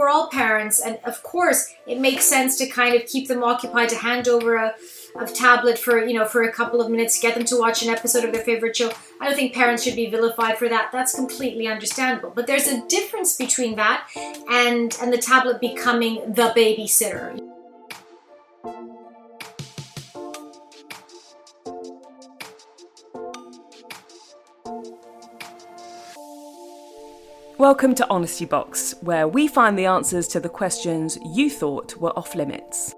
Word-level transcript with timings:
We're 0.00 0.08
all 0.08 0.28
parents, 0.28 0.80
and 0.80 0.98
of 1.04 1.22
course, 1.22 1.74
it 1.86 2.00
makes 2.00 2.24
sense 2.24 2.56
to 2.56 2.66
kind 2.66 2.94
of 2.94 3.06
keep 3.06 3.28
them 3.28 3.44
occupied, 3.44 3.90
to 3.90 3.96
hand 3.96 4.28
over 4.28 4.56
a, 4.56 4.74
a 5.18 5.26
tablet 5.26 5.78
for 5.78 6.02
you 6.02 6.14
know 6.14 6.24
for 6.24 6.42
a 6.42 6.50
couple 6.50 6.80
of 6.80 6.90
minutes, 6.90 7.20
get 7.20 7.34
them 7.34 7.44
to 7.44 7.56
watch 7.58 7.82
an 7.82 7.90
episode 7.90 8.24
of 8.24 8.32
their 8.32 8.42
favorite 8.42 8.74
show. 8.74 8.90
I 9.20 9.26
don't 9.26 9.36
think 9.36 9.52
parents 9.52 9.84
should 9.84 9.96
be 9.96 10.06
vilified 10.06 10.56
for 10.56 10.70
that. 10.70 10.88
That's 10.90 11.14
completely 11.14 11.66
understandable. 11.66 12.32
But 12.34 12.46
there's 12.46 12.66
a 12.66 12.80
difference 12.88 13.36
between 13.36 13.76
that 13.76 14.08
and 14.50 14.96
and 15.02 15.12
the 15.12 15.18
tablet 15.18 15.60
becoming 15.60 16.32
the 16.32 16.54
babysitter. 16.56 17.49
Welcome 27.60 27.94
to 27.96 28.06
Honesty 28.08 28.46
Box, 28.46 28.94
where 29.02 29.28
we 29.28 29.46
find 29.46 29.78
the 29.78 29.84
answers 29.84 30.26
to 30.28 30.40
the 30.40 30.48
questions 30.48 31.18
you 31.34 31.50
thought 31.50 31.94
were 31.98 32.18
off 32.18 32.34
limits. 32.34 32.94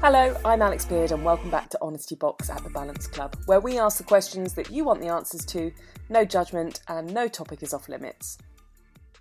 Hello, 0.00 0.34
I'm 0.46 0.62
Alex 0.62 0.86
Beard, 0.86 1.12
and 1.12 1.22
welcome 1.22 1.50
back 1.50 1.68
to 1.68 1.78
Honesty 1.82 2.14
Box 2.14 2.48
at 2.48 2.64
the 2.64 2.70
Balance 2.70 3.06
Club, 3.06 3.36
where 3.44 3.60
we 3.60 3.78
ask 3.78 3.98
the 3.98 4.04
questions 4.04 4.54
that 4.54 4.70
you 4.70 4.84
want 4.84 5.02
the 5.02 5.08
answers 5.08 5.44
to, 5.44 5.70
no 6.08 6.24
judgment, 6.24 6.80
and 6.88 7.12
no 7.12 7.28
topic 7.28 7.62
is 7.62 7.74
off 7.74 7.90
limits. 7.90 8.38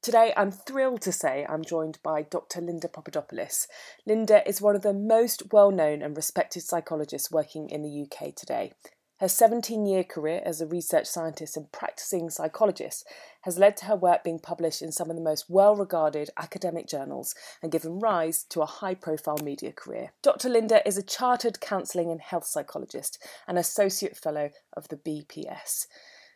Today, 0.00 0.32
I'm 0.38 0.50
thrilled 0.50 1.02
to 1.02 1.12
say 1.12 1.44
I'm 1.46 1.64
joined 1.64 1.98
by 2.02 2.22
Dr. 2.22 2.62
Linda 2.62 2.88
Papadopoulos. 2.88 3.66
Linda 4.06 4.48
is 4.48 4.62
one 4.62 4.74
of 4.74 4.82
the 4.82 4.94
most 4.94 5.52
well 5.52 5.70
known 5.70 6.00
and 6.00 6.16
respected 6.16 6.62
psychologists 6.62 7.30
working 7.30 7.68
in 7.68 7.82
the 7.82 8.06
UK 8.06 8.34
today. 8.34 8.72
Her 9.18 9.28
17 9.28 9.86
year 9.86 10.04
career 10.04 10.42
as 10.44 10.60
a 10.60 10.66
research 10.66 11.06
scientist 11.06 11.56
and 11.56 11.72
practicing 11.72 12.28
psychologist 12.28 13.08
has 13.42 13.58
led 13.58 13.74
to 13.78 13.86
her 13.86 13.96
work 13.96 14.22
being 14.22 14.38
published 14.38 14.82
in 14.82 14.92
some 14.92 15.08
of 15.08 15.16
the 15.16 15.22
most 15.22 15.46
well 15.48 15.74
regarded 15.74 16.28
academic 16.36 16.86
journals 16.86 17.34
and 17.62 17.72
given 17.72 17.98
rise 17.98 18.44
to 18.50 18.60
a 18.60 18.66
high 18.66 18.94
profile 18.94 19.38
media 19.42 19.72
career. 19.72 20.12
Dr. 20.20 20.50
Linda 20.50 20.86
is 20.86 20.98
a 20.98 21.02
chartered 21.02 21.60
counselling 21.60 22.10
and 22.10 22.20
health 22.20 22.44
psychologist 22.44 23.18
and 23.48 23.58
associate 23.58 24.18
fellow 24.18 24.50
of 24.76 24.88
the 24.88 24.96
BPS. 24.96 25.86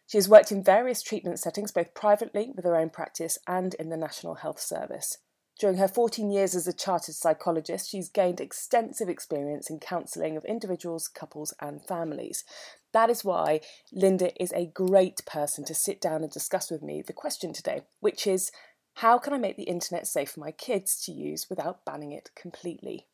She 0.07 0.17
has 0.17 0.29
worked 0.29 0.51
in 0.51 0.65
various 0.65 1.03
treatment 1.03 1.39
settings, 1.39 1.73
both 1.73 1.93
privately 1.93 2.51
with 2.57 2.65
her 2.65 2.77
own 2.77 2.89
practice 2.89 3.37
and 3.47 3.75
in 3.75 3.91
the 3.91 3.97
National 3.99 4.37
Health 4.37 4.59
Service. 4.59 5.19
During 5.61 5.77
her 5.77 5.89
14 5.89 6.31
years 6.31 6.55
as 6.55 6.67
a 6.67 6.73
chartered 6.73 7.15
psychologist, 7.15 7.91
she's 7.91 8.09
gained 8.09 8.41
extensive 8.41 9.11
experience 9.11 9.69
in 9.69 9.79
counselling 9.79 10.35
of 10.39 10.45
individuals, 10.47 11.07
couples, 11.07 11.53
and 11.61 11.85
families. 11.85 12.45
That 12.93 13.11
is 13.11 13.25
why 13.25 13.61
Linda 13.93 14.31
is 14.43 14.53
a 14.53 14.67
great 14.67 15.25
person 15.25 15.65
to 15.65 15.75
sit 15.75 16.01
down 16.01 16.23
and 16.23 16.31
discuss 16.31 16.71
with 16.71 16.83
me 16.83 17.03
the 17.03 17.13
question 17.13 17.53
today, 17.53 17.83
which 18.01 18.27
is 18.27 18.51
how 18.95 19.19
can 19.19 19.33
I 19.33 19.39
make 19.39 19.57
the 19.57 19.65
internet 19.65 20.07
safe 20.07 20.31
for 20.31 20.41
my 20.41 20.51
kids 20.51 21.01
to 21.05 21.13
use 21.13 21.49
without 21.49 21.85
banning 21.85 22.13
it 22.13 22.31
completely? 22.35 23.07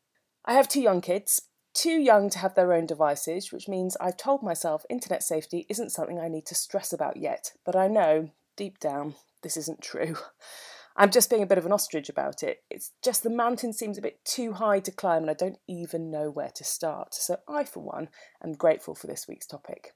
I 0.45 0.53
have 0.53 0.67
two 0.67 0.81
young 0.81 1.01
kids, 1.01 1.41
too 1.73 1.99
young 1.99 2.29
to 2.31 2.39
have 2.39 2.55
their 2.55 2.73
own 2.73 2.85
devices, 2.87 3.51
which 3.51 3.67
means 3.67 3.95
I've 4.01 4.17
told 4.17 4.41
myself 4.41 4.85
internet 4.89 5.21
safety 5.21 5.65
isn't 5.69 5.91
something 5.91 6.19
I 6.19 6.27
need 6.27 6.45
to 6.47 6.55
stress 6.55 6.91
about 6.91 7.17
yet, 7.17 7.53
but 7.65 7.75
I 7.75 7.87
know, 7.87 8.31
deep 8.55 8.79
down, 8.79 9.15
this 9.43 9.57
isn't 9.57 9.81
true. 9.81 10.15
I'm 10.97 11.11
just 11.11 11.29
being 11.29 11.43
a 11.43 11.47
bit 11.47 11.59
of 11.59 11.65
an 11.65 11.71
ostrich 11.71 12.09
about 12.09 12.41
it. 12.41 12.63
It's 12.71 12.91
just 13.03 13.21
the 13.21 13.29
mountain 13.29 13.71
seems 13.71 13.97
a 13.97 14.01
bit 14.01 14.25
too 14.25 14.53
high 14.53 14.79
to 14.79 14.91
climb 14.91 15.21
and 15.21 15.29
I 15.29 15.35
don't 15.35 15.59
even 15.67 16.09
know 16.09 16.31
where 16.31 16.49
to 16.55 16.63
start. 16.63 17.13
So 17.13 17.37
I, 17.47 17.65
for 17.65 17.81
one, 17.81 18.09
am 18.43 18.53
grateful 18.53 18.95
for 18.95 19.05
this 19.05 19.27
week's 19.27 19.45
topic. 19.45 19.93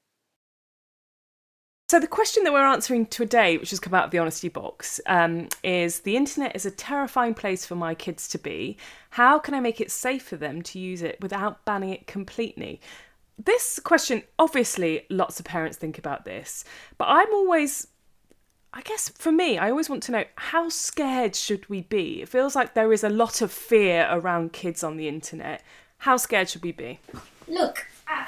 So, 1.90 2.00
the 2.00 2.06
question 2.06 2.44
that 2.44 2.54
we're 2.54 2.64
answering 2.64 3.04
today, 3.04 3.58
which 3.58 3.68
has 3.68 3.78
come 3.78 3.92
out 3.92 4.06
of 4.06 4.12
the 4.12 4.18
honesty 4.18 4.48
box, 4.48 4.98
um, 5.04 5.48
is 5.62 6.00
the 6.00 6.16
internet 6.16 6.56
is 6.56 6.64
a 6.64 6.70
terrifying 6.70 7.34
place 7.34 7.66
for 7.66 7.74
my 7.74 7.94
kids 7.94 8.28
to 8.28 8.38
be. 8.38 8.78
How 9.10 9.38
can 9.38 9.52
I 9.52 9.60
make 9.60 9.78
it 9.78 9.90
safe 9.90 10.22
for 10.22 10.36
them 10.36 10.62
to 10.62 10.78
use 10.78 11.02
it 11.02 11.18
without 11.20 11.66
banning 11.66 11.90
it 11.90 12.06
completely? 12.06 12.80
This 13.36 13.78
question, 13.78 14.22
obviously, 14.38 15.04
lots 15.10 15.38
of 15.38 15.44
parents 15.44 15.76
think 15.76 15.98
about 15.98 16.24
this, 16.24 16.64
but 16.96 17.08
I'm 17.08 17.30
always 17.34 17.88
I 18.74 18.80
guess 18.82 19.10
for 19.10 19.30
me, 19.30 19.58
I 19.58 19.70
always 19.70 19.90
want 19.90 20.02
to 20.04 20.12
know 20.12 20.24
how 20.36 20.68
scared 20.70 21.36
should 21.36 21.68
we 21.68 21.82
be? 21.82 22.22
It 22.22 22.28
feels 22.28 22.56
like 22.56 22.74
there 22.74 22.92
is 22.92 23.04
a 23.04 23.10
lot 23.10 23.42
of 23.42 23.52
fear 23.52 24.08
around 24.10 24.52
kids 24.52 24.82
on 24.82 24.96
the 24.96 25.08
internet. 25.08 25.62
How 25.98 26.16
scared 26.16 26.48
should 26.48 26.62
we 26.62 26.72
be? 26.72 26.98
Look, 27.46 27.86
uh, 28.08 28.24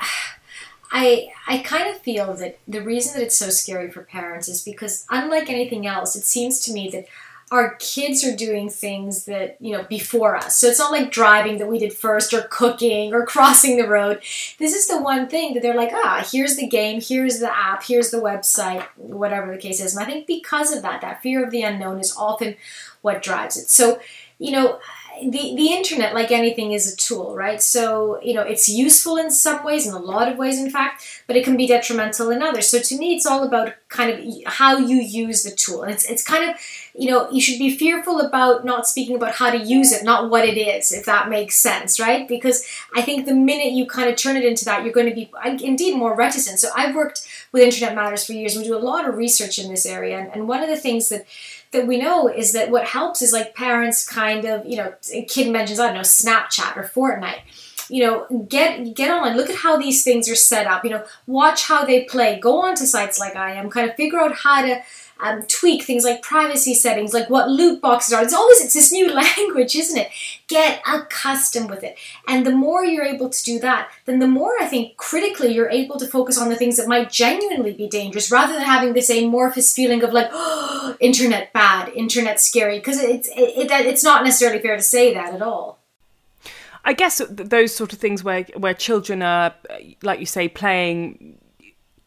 I 0.92 1.32
I 1.46 1.58
kind 1.58 1.88
of 1.88 2.00
feel 2.02 2.34
that 2.34 2.58
the 2.68 2.82
reason 2.82 3.14
that 3.14 3.24
it's 3.24 3.36
so 3.36 3.48
scary 3.48 3.90
for 3.90 4.02
parents 4.02 4.48
is 4.48 4.62
because 4.62 5.06
unlike 5.10 5.48
anything 5.48 5.86
else, 5.86 6.14
it 6.14 6.24
seems 6.24 6.60
to 6.60 6.72
me 6.72 6.90
that 6.90 7.06
our 7.50 7.74
kids 7.76 8.24
are 8.24 8.34
doing 8.34 8.68
things 8.68 9.26
that 9.26 9.56
you 9.60 9.72
know 9.72 9.84
before 9.84 10.36
us 10.36 10.56
so 10.56 10.66
it's 10.66 10.78
not 10.78 10.90
like 10.90 11.10
driving 11.10 11.58
that 11.58 11.68
we 11.68 11.78
did 11.78 11.92
first 11.92 12.32
or 12.32 12.42
cooking 12.50 13.12
or 13.12 13.26
crossing 13.34 13.76
the 13.76 13.88
road 13.88 14.18
this 14.58 14.74
is 14.74 14.86
the 14.86 15.00
one 15.00 15.28
thing 15.28 15.54
that 15.54 15.62
they're 15.62 15.76
like 15.76 15.92
ah 15.92 16.26
here's 16.30 16.56
the 16.56 16.66
game 16.66 17.00
here's 17.00 17.38
the 17.40 17.56
app 17.56 17.84
here's 17.84 18.10
the 18.10 18.18
website 18.18 18.82
whatever 18.96 19.52
the 19.52 19.60
case 19.60 19.80
is 19.80 19.94
and 19.94 20.04
i 20.04 20.06
think 20.06 20.26
because 20.26 20.72
of 20.72 20.82
that 20.82 21.00
that 21.00 21.22
fear 21.22 21.44
of 21.44 21.50
the 21.50 21.62
unknown 21.62 22.00
is 22.00 22.14
often 22.16 22.56
what 23.02 23.22
drives 23.22 23.56
it 23.56 23.68
so 23.68 24.00
you 24.38 24.50
know 24.50 24.78
the, 25.22 25.54
the 25.54 25.72
internet, 25.72 26.14
like 26.14 26.30
anything, 26.30 26.72
is 26.72 26.92
a 26.92 26.96
tool, 26.96 27.36
right? 27.36 27.62
So, 27.62 28.20
you 28.22 28.34
know, 28.34 28.42
it's 28.42 28.68
useful 28.68 29.16
in 29.16 29.30
some 29.30 29.64
ways, 29.64 29.86
in 29.86 29.94
a 29.94 29.98
lot 29.98 30.30
of 30.30 30.38
ways, 30.38 30.58
in 30.58 30.70
fact, 30.70 31.22
but 31.26 31.36
it 31.36 31.44
can 31.44 31.56
be 31.56 31.66
detrimental 31.66 32.30
in 32.30 32.42
others. 32.42 32.68
So, 32.68 32.80
to 32.80 32.98
me, 32.98 33.14
it's 33.14 33.26
all 33.26 33.44
about 33.44 33.74
kind 33.88 34.10
of 34.10 34.52
how 34.52 34.78
you 34.78 34.96
use 34.96 35.42
the 35.42 35.50
tool. 35.50 35.82
And 35.82 35.92
it's, 35.92 36.08
it's 36.08 36.24
kind 36.24 36.50
of, 36.50 36.56
you 36.96 37.10
know, 37.10 37.28
you 37.30 37.40
should 37.40 37.58
be 37.58 37.76
fearful 37.76 38.20
about 38.20 38.64
not 38.64 38.86
speaking 38.86 39.16
about 39.16 39.34
how 39.34 39.50
to 39.50 39.58
use 39.58 39.90
it, 39.90 40.04
not 40.04 40.30
what 40.30 40.44
it 40.44 40.56
is, 40.56 40.92
if 40.92 41.04
that 41.06 41.28
makes 41.28 41.56
sense, 41.56 41.98
right? 41.98 42.28
Because 42.28 42.64
I 42.94 43.02
think 43.02 43.26
the 43.26 43.34
minute 43.34 43.72
you 43.72 43.84
kind 43.84 44.08
of 44.08 44.14
turn 44.14 44.36
it 44.36 44.44
into 44.44 44.64
that, 44.66 44.84
you're 44.84 44.92
going 44.92 45.08
to 45.08 45.14
be 45.14 45.28
indeed 45.60 45.96
more 45.96 46.14
reticent. 46.14 46.60
So, 46.60 46.68
I've 46.76 46.94
worked 46.94 47.26
with 47.50 47.64
Internet 47.64 47.96
Matters 47.96 48.24
for 48.24 48.32
years. 48.32 48.56
We 48.56 48.62
do 48.62 48.76
a 48.76 48.78
lot 48.78 49.08
of 49.08 49.16
research 49.16 49.58
in 49.58 49.68
this 49.70 49.84
area. 49.84 50.30
And, 50.32 50.46
one 50.46 50.62
of 50.62 50.68
the 50.68 50.76
things 50.76 51.08
that 51.08 51.26
that 51.72 51.86
we 51.86 51.98
know 51.98 52.28
is 52.28 52.52
that 52.52 52.70
what 52.70 52.84
helps 52.86 53.22
is 53.22 53.32
like 53.32 53.56
parents 53.56 54.06
kind 54.08 54.44
of, 54.44 54.64
you 54.64 54.76
know, 54.76 54.94
kid 55.26 55.50
mentions, 55.50 55.80
I 55.80 55.86
don't 55.86 55.94
know, 55.94 56.02
Snapchat 56.02 56.76
or 56.76 56.84
Fortnite. 56.84 57.40
You 57.88 58.04
know, 58.04 58.46
get 58.48 58.94
get 58.94 59.10
online. 59.10 59.36
Look 59.36 59.50
at 59.50 59.56
how 59.56 59.76
these 59.76 60.04
things 60.04 60.28
are 60.30 60.36
set 60.36 60.66
up. 60.66 60.84
You 60.84 60.90
know, 60.90 61.04
watch 61.26 61.64
how 61.64 61.84
they 61.84 62.04
play. 62.04 62.38
Go 62.38 62.62
on 62.62 62.76
to 62.76 62.86
sites 62.86 63.18
like 63.18 63.34
I 63.34 63.52
am. 63.54 63.68
Kind 63.68 63.90
of 63.90 63.96
figure 63.96 64.20
out 64.20 64.34
how 64.36 64.62
to 64.62 64.80
um, 65.20 65.42
tweak 65.42 65.82
things 65.82 66.04
like 66.04 66.22
privacy 66.22 66.74
settings, 66.74 67.14
like 67.14 67.30
what 67.30 67.48
loot 67.48 67.80
boxes 67.80 68.12
are. 68.12 68.22
It's 68.22 68.34
always 68.34 68.60
it's 68.60 68.74
this 68.74 68.92
new 68.92 69.12
language, 69.14 69.76
isn't 69.76 69.98
it? 69.98 70.10
Get 70.48 70.82
accustomed 70.86 71.70
with 71.70 71.82
it, 71.82 71.96
and 72.28 72.46
the 72.46 72.52
more 72.52 72.84
you're 72.84 73.04
able 73.04 73.28
to 73.28 73.44
do 73.44 73.58
that, 73.60 73.90
then 74.04 74.18
the 74.18 74.26
more 74.26 74.52
I 74.60 74.66
think 74.66 74.96
critically 74.96 75.54
you're 75.54 75.70
able 75.70 75.98
to 75.98 76.06
focus 76.06 76.38
on 76.38 76.48
the 76.48 76.56
things 76.56 76.76
that 76.76 76.88
might 76.88 77.10
genuinely 77.10 77.72
be 77.72 77.88
dangerous, 77.88 78.30
rather 78.30 78.52
than 78.52 78.62
having 78.62 78.92
this 78.92 79.10
amorphous 79.10 79.72
feeling 79.72 80.02
of 80.02 80.12
like, 80.12 80.28
oh, 80.32 80.96
internet 81.00 81.52
bad, 81.52 81.88
internet 81.90 82.40
scary, 82.40 82.78
because 82.78 83.00
it's 83.00 83.28
it, 83.28 83.56
it, 83.56 83.70
it's 83.70 84.04
not 84.04 84.24
necessarily 84.24 84.60
fair 84.60 84.76
to 84.76 84.82
say 84.82 85.14
that 85.14 85.34
at 85.34 85.42
all. 85.42 85.78
I 86.84 86.92
guess 86.92 87.22
those 87.30 87.74
sort 87.74 87.92
of 87.92 87.98
things 87.98 88.22
where 88.22 88.42
where 88.56 88.74
children 88.74 89.22
are, 89.22 89.54
like 90.02 90.20
you 90.20 90.26
say, 90.26 90.48
playing 90.48 91.38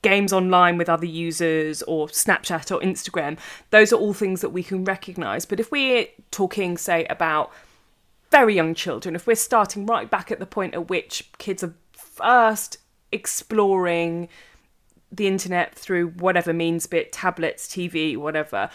games 0.08 0.32
online 0.32 0.78
with 0.78 0.88
other 0.88 1.06
users 1.06 1.82
or 1.84 2.08
Snapchat 2.08 2.72
or 2.72 2.80
Instagram, 2.80 3.38
those 3.72 3.92
are 3.92 3.98
all 3.98 4.14
things 4.14 4.40
that 4.40 4.52
we 4.52 4.64
can 4.64 4.86
recognize. 4.86 5.46
But 5.46 5.60
if 5.60 5.70
we're 5.70 6.08
talking, 6.32 6.78
say, 6.78 7.06
about 7.10 7.52
very 8.32 8.56
young 8.56 8.74
children, 8.74 9.16
if 9.16 9.28
we're 9.28 9.36
starting 9.36 9.86
right 9.86 10.10
back 10.10 10.32
at 10.32 10.40
the 10.40 10.46
point 10.46 10.74
at 10.74 10.88
which 10.88 11.30
kids 11.40 11.62
are 11.62 11.74
first 11.92 12.78
exploring 13.12 14.30
the 15.12 15.28
internet 15.28 15.76
through 15.76 16.08
whatever 16.12 16.54
means, 16.54 16.88
be 16.88 17.00
it 17.00 17.12
tablets, 17.12 17.68
TV, 17.68 18.16
whatever, 18.16 18.70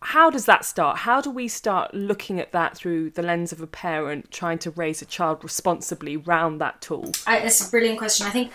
how 0.00 0.30
does 0.30 0.46
that 0.46 0.64
start? 0.64 0.98
How 0.98 1.20
do 1.20 1.30
we 1.30 1.48
start 1.48 1.92
looking 1.92 2.40
at 2.40 2.52
that 2.52 2.76
through 2.76 3.10
the 3.10 3.22
lens 3.22 3.52
of 3.52 3.60
a 3.60 3.66
parent 3.66 4.30
trying 4.30 4.58
to 4.60 4.70
raise 4.70 5.02
a 5.02 5.06
child 5.06 5.44
responsibly 5.44 6.16
round 6.16 6.62
that 6.62 6.80
tool? 6.80 7.12
I, 7.26 7.40
that's 7.40 7.66
a 7.66 7.70
brilliant 7.70 7.98
question. 7.98 8.26
I 8.26 8.30
think 8.30 8.52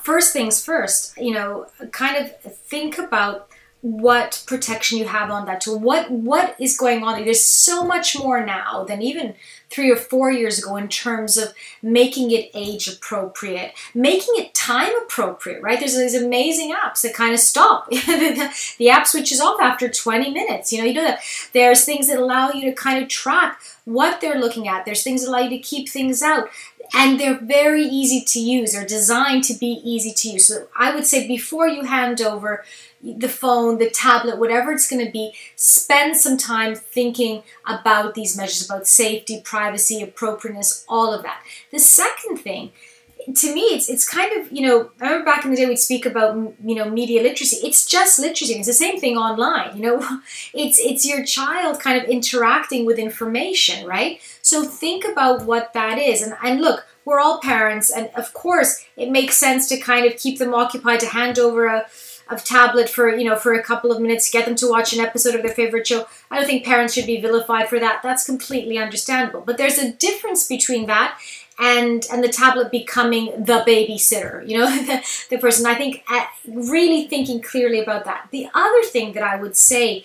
first 0.00 0.32
things 0.32 0.64
first, 0.64 1.16
you 1.16 1.32
know, 1.32 1.66
kind 1.90 2.16
of 2.16 2.54
think 2.54 2.98
about 2.98 3.48
what 3.82 4.44
protection 4.46 4.96
you 4.96 5.06
have 5.08 5.30
on 5.30 5.44
that 5.46 5.60
tool. 5.60 5.78
What 5.78 6.08
what 6.10 6.54
is 6.60 6.76
going 6.76 7.02
on? 7.02 7.24
There's 7.24 7.44
so 7.44 7.84
much 7.84 8.16
more 8.16 8.46
now 8.46 8.84
than 8.84 9.02
even 9.02 9.34
three 9.70 9.90
or 9.90 9.96
four 9.96 10.30
years 10.30 10.58
ago 10.58 10.76
in 10.76 10.86
terms 10.86 11.36
of 11.36 11.52
making 11.82 12.30
it 12.30 12.50
age 12.54 12.86
appropriate, 12.86 13.72
making 13.94 14.34
it 14.36 14.54
time 14.54 14.92
appropriate, 15.02 15.62
right? 15.62 15.80
There's 15.80 15.96
these 15.96 16.14
amazing 16.14 16.72
apps 16.72 17.00
that 17.02 17.14
kind 17.14 17.34
of 17.34 17.40
stop. 17.40 17.90
the, 17.90 18.54
the 18.78 18.90
app 18.90 19.06
switches 19.06 19.40
off 19.40 19.60
after 19.60 19.88
20 19.88 20.30
minutes. 20.30 20.72
You 20.72 20.78
know, 20.78 20.84
you 20.84 20.94
know 20.94 21.04
that. 21.04 21.22
There's 21.52 21.84
things 21.84 22.06
that 22.08 22.18
allow 22.18 22.52
you 22.52 22.70
to 22.70 22.72
kind 22.72 23.02
of 23.02 23.08
track 23.08 23.60
what 23.84 24.20
they're 24.20 24.38
looking 24.38 24.68
at. 24.68 24.84
There's 24.84 25.02
things 25.02 25.22
that 25.24 25.30
allow 25.30 25.40
you 25.40 25.50
to 25.50 25.58
keep 25.58 25.88
things 25.88 26.22
out. 26.22 26.48
And 26.94 27.18
they're 27.18 27.38
very 27.40 27.82
easy 27.82 28.20
to 28.20 28.40
use. 28.40 28.72
They're 28.72 28.86
designed 28.86 29.44
to 29.44 29.54
be 29.54 29.80
easy 29.82 30.12
to 30.12 30.28
use. 30.34 30.46
So 30.46 30.68
I 30.76 30.94
would 30.94 31.06
say 31.06 31.26
before 31.26 31.66
you 31.66 31.84
hand 31.84 32.20
over 32.20 32.64
the 33.02 33.28
phone, 33.28 33.78
the 33.78 33.90
tablet, 33.90 34.38
whatever 34.38 34.72
it's 34.72 34.88
going 34.88 35.04
to 35.04 35.10
be, 35.10 35.32
spend 35.56 36.16
some 36.16 36.36
time 36.36 36.74
thinking 36.74 37.42
about 37.66 38.14
these 38.14 38.36
measures, 38.36 38.64
about 38.64 38.86
safety, 38.86 39.40
privacy, 39.40 40.02
appropriateness, 40.02 40.84
all 40.88 41.12
of 41.12 41.22
that. 41.22 41.42
The 41.72 41.80
second 41.80 42.38
thing, 42.38 42.72
to 43.36 43.54
me, 43.54 43.60
it's 43.60 43.88
it's 43.88 44.08
kind 44.08 44.32
of 44.40 44.50
you 44.52 44.66
know. 44.66 44.90
I 45.00 45.04
remember 45.04 45.24
back 45.24 45.44
in 45.44 45.50
the 45.50 45.56
day 45.56 45.66
we'd 45.66 45.76
speak 45.76 46.06
about 46.06 46.36
you 46.64 46.74
know 46.74 46.88
media 46.88 47.22
literacy. 47.22 47.56
It's 47.66 47.86
just 47.86 48.18
literacy. 48.18 48.54
It's 48.54 48.66
the 48.66 48.72
same 48.72 48.98
thing 48.98 49.16
online. 49.16 49.76
You 49.76 49.82
know, 49.82 50.20
it's 50.54 50.78
it's 50.78 51.06
your 51.06 51.24
child 51.24 51.80
kind 51.80 52.02
of 52.02 52.08
interacting 52.08 52.86
with 52.86 52.98
information, 52.98 53.86
right? 53.86 54.20
So 54.42 54.64
think 54.64 55.04
about 55.04 55.46
what 55.46 55.72
that 55.72 55.98
is, 55.98 56.22
and 56.22 56.34
and 56.42 56.60
look, 56.60 56.86
we're 57.04 57.20
all 57.20 57.40
parents, 57.40 57.90
and 57.90 58.10
of 58.14 58.32
course, 58.34 58.84
it 58.96 59.10
makes 59.10 59.36
sense 59.36 59.68
to 59.68 59.78
kind 59.78 60.06
of 60.06 60.16
keep 60.16 60.38
them 60.38 60.54
occupied, 60.54 61.00
to 61.00 61.06
hand 61.06 61.38
over 61.38 61.66
a 61.66 61.86
of 62.32 62.44
tablet 62.44 62.88
for 62.88 63.14
you 63.14 63.24
know 63.24 63.36
for 63.36 63.52
a 63.52 63.62
couple 63.62 63.92
of 63.92 64.00
minutes 64.00 64.30
get 64.30 64.46
them 64.46 64.54
to 64.54 64.68
watch 64.68 64.92
an 64.92 65.00
episode 65.00 65.34
of 65.34 65.42
their 65.42 65.54
favorite 65.54 65.86
show 65.86 66.06
i 66.30 66.36
don't 66.36 66.46
think 66.46 66.64
parents 66.64 66.94
should 66.94 67.06
be 67.06 67.20
vilified 67.20 67.68
for 67.68 67.78
that 67.78 68.00
that's 68.02 68.24
completely 68.24 68.78
understandable 68.78 69.40
but 69.40 69.58
there's 69.58 69.78
a 69.78 69.92
difference 69.92 70.46
between 70.46 70.86
that 70.86 71.18
and 71.62 72.06
and 72.10 72.24
the 72.24 72.28
tablet 72.28 72.70
becoming 72.70 73.26
the 73.38 73.62
babysitter 73.66 74.46
you 74.46 74.58
know 74.58 74.66
the, 74.86 75.02
the 75.30 75.38
person 75.38 75.64
i 75.64 75.74
think 75.74 76.02
uh, 76.10 76.24
really 76.46 77.06
thinking 77.06 77.40
clearly 77.40 77.80
about 77.80 78.04
that 78.04 78.28
the 78.32 78.48
other 78.52 78.82
thing 78.82 79.12
that 79.12 79.22
i 79.22 79.36
would 79.36 79.56
say 79.56 80.04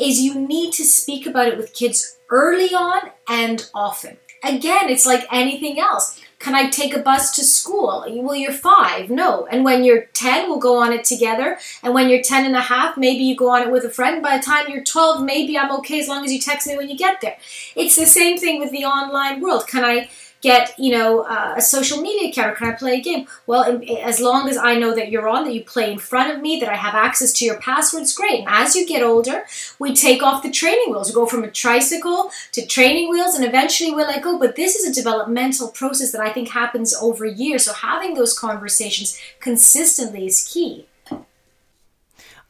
is 0.00 0.20
you 0.20 0.34
need 0.34 0.72
to 0.72 0.84
speak 0.84 1.26
about 1.26 1.48
it 1.48 1.56
with 1.56 1.74
kids 1.74 2.18
early 2.28 2.74
on 2.74 3.10
and 3.28 3.70
often 3.74 4.16
again 4.44 4.88
it's 4.88 5.06
like 5.06 5.26
anything 5.32 5.80
else 5.80 6.20
can 6.40 6.54
I 6.54 6.70
take 6.70 6.96
a 6.96 7.00
bus 7.00 7.36
to 7.36 7.44
school? 7.44 8.02
Well, 8.08 8.34
you're 8.34 8.50
five. 8.50 9.10
No. 9.10 9.46
And 9.50 9.62
when 9.62 9.84
you're 9.84 10.06
10, 10.14 10.48
we'll 10.48 10.58
go 10.58 10.78
on 10.78 10.90
it 10.90 11.04
together. 11.04 11.58
And 11.82 11.92
when 11.92 12.08
you're 12.08 12.22
10 12.22 12.46
and 12.46 12.56
a 12.56 12.62
half, 12.62 12.96
maybe 12.96 13.24
you 13.24 13.36
go 13.36 13.50
on 13.50 13.60
it 13.60 13.70
with 13.70 13.84
a 13.84 13.90
friend. 13.90 14.22
By 14.22 14.38
the 14.38 14.42
time 14.42 14.70
you're 14.70 14.82
12, 14.82 15.22
maybe 15.22 15.58
I'm 15.58 15.70
okay 15.80 16.00
as 16.00 16.08
long 16.08 16.24
as 16.24 16.32
you 16.32 16.40
text 16.40 16.66
me 16.66 16.78
when 16.78 16.88
you 16.88 16.96
get 16.96 17.20
there. 17.20 17.36
It's 17.76 17.94
the 17.94 18.06
same 18.06 18.38
thing 18.38 18.58
with 18.58 18.70
the 18.70 18.86
online 18.86 19.42
world. 19.42 19.66
Can 19.68 19.84
I 19.84 20.08
get 20.40 20.74
you 20.78 20.92
know 20.92 21.20
uh, 21.20 21.54
a 21.56 21.60
social 21.60 22.00
media 22.00 22.30
account 22.30 22.56
can 22.56 22.68
i 22.68 22.72
play 22.72 22.94
a 22.94 23.00
game? 23.00 23.26
Well 23.46 23.80
as 24.02 24.20
long 24.20 24.48
as 24.48 24.56
i 24.56 24.74
know 24.74 24.94
that 24.94 25.10
you're 25.10 25.28
on 25.28 25.44
that 25.44 25.54
you 25.54 25.64
play 25.64 25.92
in 25.92 25.98
front 25.98 26.34
of 26.34 26.40
me 26.40 26.58
that 26.60 26.68
i 26.68 26.76
have 26.76 26.94
access 26.94 27.32
to 27.34 27.44
your 27.44 27.58
passwords 27.58 28.14
great. 28.14 28.40
And 28.40 28.48
as 28.48 28.74
you 28.74 28.86
get 28.86 29.02
older 29.02 29.44
we 29.78 29.94
take 29.94 30.22
off 30.22 30.42
the 30.42 30.50
training 30.50 30.90
wheels. 30.90 31.08
We 31.08 31.14
go 31.14 31.26
from 31.26 31.44
a 31.44 31.50
tricycle 31.50 32.30
to 32.52 32.66
training 32.66 33.10
wheels 33.10 33.34
and 33.34 33.44
eventually 33.44 33.92
we 33.94 34.02
let 34.02 34.22
go. 34.22 34.38
But 34.38 34.56
this 34.56 34.76
is 34.76 34.88
a 34.88 34.94
developmental 34.94 35.68
process 35.68 36.12
that 36.12 36.20
i 36.20 36.32
think 36.32 36.48
happens 36.48 36.94
over 36.94 37.24
years. 37.26 37.64
So 37.64 37.72
having 37.72 38.14
those 38.14 38.38
conversations 38.38 39.18
consistently 39.40 40.26
is 40.26 40.46
key. 40.52 40.86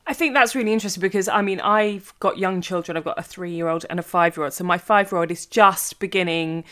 I 0.06 0.12
think 0.12 0.34
that's 0.34 0.56
really 0.56 0.72
interesting 0.72 1.00
because 1.00 1.28
I 1.28 1.40
mean, 1.40 1.60
I've 1.60 2.12
got 2.18 2.36
young 2.36 2.60
children. 2.60 2.96
I've 2.96 3.04
got 3.04 3.18
a 3.18 3.22
three 3.22 3.52
year 3.52 3.68
old 3.68 3.86
and 3.88 4.00
a 4.00 4.02
five 4.02 4.36
year 4.36 4.44
old. 4.44 4.52
So 4.52 4.64
my 4.64 4.76
five 4.76 5.12
year 5.12 5.20
old 5.20 5.30
is 5.30 5.46
just 5.46 6.00
beginning, 6.00 6.64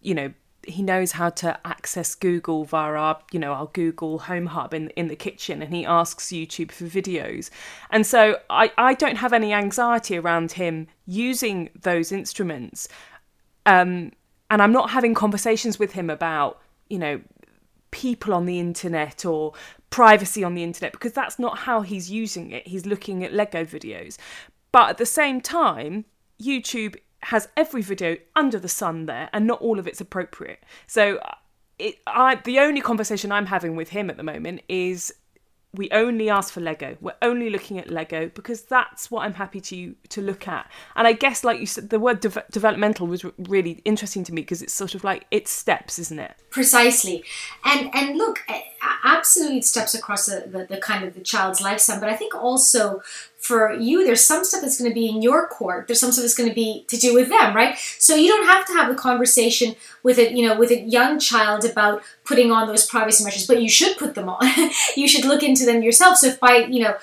you 0.00 0.14
know, 0.14 0.32
he 0.66 0.82
knows 0.82 1.12
how 1.12 1.30
to 1.30 1.58
access 1.66 2.14
Google 2.14 2.64
via 2.64 2.92
our, 2.92 3.18
you 3.32 3.38
know, 3.38 3.52
our 3.52 3.66
Google 3.72 4.18
Home 4.20 4.46
Hub 4.46 4.74
in 4.74 4.90
in 4.90 5.08
the 5.08 5.16
kitchen, 5.16 5.62
and 5.62 5.74
he 5.74 5.84
asks 5.84 6.26
YouTube 6.26 6.72
for 6.72 6.84
videos. 6.84 7.50
And 7.90 8.06
so 8.06 8.38
I 8.50 8.72
I 8.76 8.94
don't 8.94 9.16
have 9.16 9.32
any 9.32 9.52
anxiety 9.52 10.18
around 10.18 10.52
him 10.52 10.86
using 11.06 11.70
those 11.80 12.12
instruments, 12.12 12.88
um, 13.66 14.12
and 14.50 14.62
I'm 14.62 14.72
not 14.72 14.90
having 14.90 15.14
conversations 15.14 15.78
with 15.78 15.92
him 15.92 16.10
about 16.10 16.60
you 16.88 16.98
know 16.98 17.20
people 17.90 18.34
on 18.34 18.46
the 18.46 18.58
internet 18.58 19.24
or 19.24 19.52
privacy 19.90 20.42
on 20.42 20.54
the 20.54 20.64
internet 20.64 20.90
because 20.90 21.12
that's 21.12 21.38
not 21.38 21.58
how 21.58 21.82
he's 21.82 22.10
using 22.10 22.50
it. 22.50 22.66
He's 22.66 22.86
looking 22.86 23.22
at 23.22 23.32
Lego 23.32 23.64
videos, 23.64 24.18
but 24.72 24.90
at 24.90 24.98
the 24.98 25.06
same 25.06 25.40
time, 25.40 26.04
YouTube 26.42 26.96
has 27.24 27.48
every 27.56 27.82
video 27.82 28.16
under 28.36 28.58
the 28.58 28.68
sun 28.68 29.06
there, 29.06 29.28
and 29.32 29.46
not 29.46 29.60
all 29.60 29.78
of 29.78 29.86
it's 29.86 30.00
appropriate. 30.00 30.62
So, 30.86 31.16
uh, 31.16 31.34
it, 31.78 31.96
I 32.06 32.36
the 32.36 32.60
only 32.60 32.80
conversation 32.80 33.32
I'm 33.32 33.46
having 33.46 33.76
with 33.76 33.90
him 33.90 34.10
at 34.10 34.16
the 34.16 34.22
moment 34.22 34.62
is 34.68 35.12
we 35.74 35.90
only 35.90 36.30
ask 36.30 36.52
for 36.52 36.60
Lego. 36.60 36.96
We're 37.00 37.16
only 37.20 37.50
looking 37.50 37.78
at 37.78 37.90
Lego 37.90 38.28
because 38.28 38.62
that's 38.62 39.10
what 39.10 39.24
I'm 39.24 39.34
happy 39.34 39.60
to 39.60 39.94
to 40.10 40.22
look 40.22 40.46
at. 40.46 40.70
And 40.94 41.06
I 41.06 41.12
guess, 41.12 41.44
like 41.44 41.58
you 41.58 41.66
said, 41.66 41.90
the 41.90 41.98
word 41.98 42.20
de- 42.20 42.44
developmental 42.50 43.06
was 43.06 43.24
really 43.38 43.82
interesting 43.84 44.24
to 44.24 44.32
me 44.32 44.42
because 44.42 44.62
it's 44.62 44.72
sort 44.72 44.94
of 44.94 45.04
like 45.04 45.26
it's 45.30 45.50
steps, 45.50 45.98
isn't 45.98 46.18
it? 46.18 46.34
Precisely. 46.50 47.24
And 47.64 47.90
and 47.94 48.16
look, 48.16 48.40
absolutely, 49.04 49.58
it 49.58 49.64
steps 49.64 49.94
across 49.94 50.26
the, 50.26 50.44
the, 50.46 50.66
the 50.76 50.80
kind 50.80 51.04
of 51.04 51.14
the 51.14 51.20
child's 51.20 51.60
lifespan. 51.60 52.00
But 52.00 52.08
I 52.08 52.16
think 52.16 52.34
also 52.34 53.02
for 53.44 53.74
you, 53.74 54.06
there's 54.06 54.26
some 54.26 54.42
stuff 54.42 54.62
that's 54.62 54.78
going 54.78 54.90
to 54.90 54.94
be 54.94 55.06
in 55.06 55.20
your 55.20 55.46
court. 55.48 55.86
There's 55.86 56.00
some 56.00 56.12
stuff 56.12 56.22
that's 56.22 56.34
going 56.34 56.48
to 56.48 56.54
be 56.54 56.86
to 56.88 56.96
do 56.96 57.12
with 57.12 57.28
them, 57.28 57.54
right? 57.54 57.76
So 57.98 58.14
you 58.14 58.28
don't 58.28 58.46
have 58.46 58.66
to 58.68 58.72
have 58.72 58.90
a 58.90 58.94
conversation 58.94 59.76
with 60.02 60.16
a, 60.18 60.32
you 60.32 60.48
know, 60.48 60.58
with 60.58 60.70
a 60.70 60.80
young 60.80 61.18
child 61.18 61.66
about 61.66 62.02
putting 62.24 62.50
on 62.50 62.66
those 62.66 62.86
privacy 62.86 63.22
measures, 63.22 63.46
but 63.46 63.60
you 63.60 63.68
should 63.68 63.98
put 63.98 64.14
them 64.14 64.30
on. 64.30 64.40
you 64.96 65.06
should 65.06 65.26
look 65.26 65.42
into 65.42 65.66
them 65.66 65.82
yourself. 65.82 66.16
So 66.16 66.28
if 66.28 66.40
by, 66.40 66.56
you 66.56 66.84
know, 66.84 66.96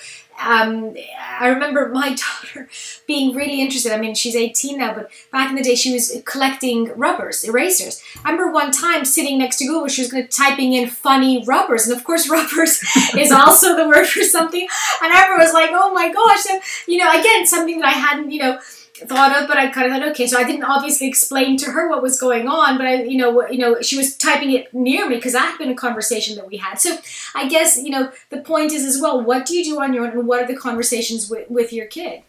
um, 0.44 0.96
I 1.40 1.48
remember 1.48 1.90
my 1.90 2.10
daughter 2.44 2.68
being 3.08 3.36
really 3.36 3.62
interested. 3.62 3.92
I 3.92 4.00
mean, 4.00 4.16
she's 4.16 4.36
18 4.36 4.78
now, 4.78 4.94
but 4.94 5.10
back 5.32 5.50
in 5.50 5.56
the 5.56 5.64
day, 5.64 5.76
she 5.76 5.94
was 5.94 6.22
collecting 6.26 6.92
rubbers, 6.96 7.44
erasers. 7.44 8.02
I 8.24 8.32
remember 8.32 8.52
one 8.52 8.72
time 8.72 9.06
sitting 9.06 9.38
next 9.38 9.58
to 9.58 9.66
Google, 9.66 9.88
she 9.88 10.02
was 10.02 10.12
going 10.12 10.24
to 10.24 10.30
typing 10.30 10.74
in 10.74 10.90
funny 10.90 11.44
rubbers, 11.46 11.88
and 11.88 11.98
of 11.98 12.04
course, 12.04 12.30
rubbers 12.30 12.82
is 13.18 13.32
also 13.32 13.76
the 13.76 13.88
word 13.88 14.08
for 14.08 14.24
something. 14.24 14.68
And 15.02 15.14
everyone 15.14 15.42
was 15.42 15.54
like, 15.54 15.70
"Oh 15.74 15.94
my 15.94 16.12
gosh!" 16.12 16.46
You 16.88 16.98
know, 16.98 17.10
again, 17.12 17.46
something 17.46 17.80
that 17.80 17.88
I 17.88 17.92
hadn't, 17.92 18.32
you 18.32 18.40
know 18.40 18.60
thought 19.08 19.42
of, 19.42 19.48
but 19.48 19.58
I 19.58 19.70
kind 19.70 19.88
of 19.88 19.94
thought, 19.94 20.10
okay, 20.12 20.28
so 20.28 20.38
I 20.38 20.44
didn't 20.44 20.64
obviously 20.64 21.08
explain 21.08 21.58
to 21.58 21.72
her 21.72 21.90
what 21.90 22.02
was 22.02 22.20
going 22.20 22.48
on, 22.48 22.78
but 22.78 22.88
I, 22.88 23.04
you 23.04 23.18
know, 23.18 23.48
you 23.48 23.58
know, 23.58 23.82
she 23.82 23.98
was 23.98 24.16
typing 24.18 24.52
it 24.52 24.74
near 24.74 25.08
me 25.08 25.16
because 25.16 25.34
that 25.34 25.52
had 25.52 25.58
been 25.58 25.70
a 25.70 25.76
conversation 25.76 26.36
that 26.36 26.48
we 26.48 26.58
had. 26.58 26.80
So 26.80 26.98
I 27.36 27.48
guess 27.48 27.78
you 27.78 27.90
know 27.90 28.12
the 28.30 28.42
point 28.42 28.72
is 28.72 28.86
as 28.86 29.02
well, 29.02 29.22
what 29.22 29.46
do 29.46 29.56
you 29.56 29.64
do 29.64 29.82
on 29.82 29.94
your 29.94 30.06
own, 30.06 30.12
and 30.12 30.28
what 30.28 30.42
are 30.42 30.48
the 30.48 30.56
conversations 30.56 31.30
with 31.30 31.50
with 31.50 31.74
your 31.74 31.88
kid? 31.88 32.24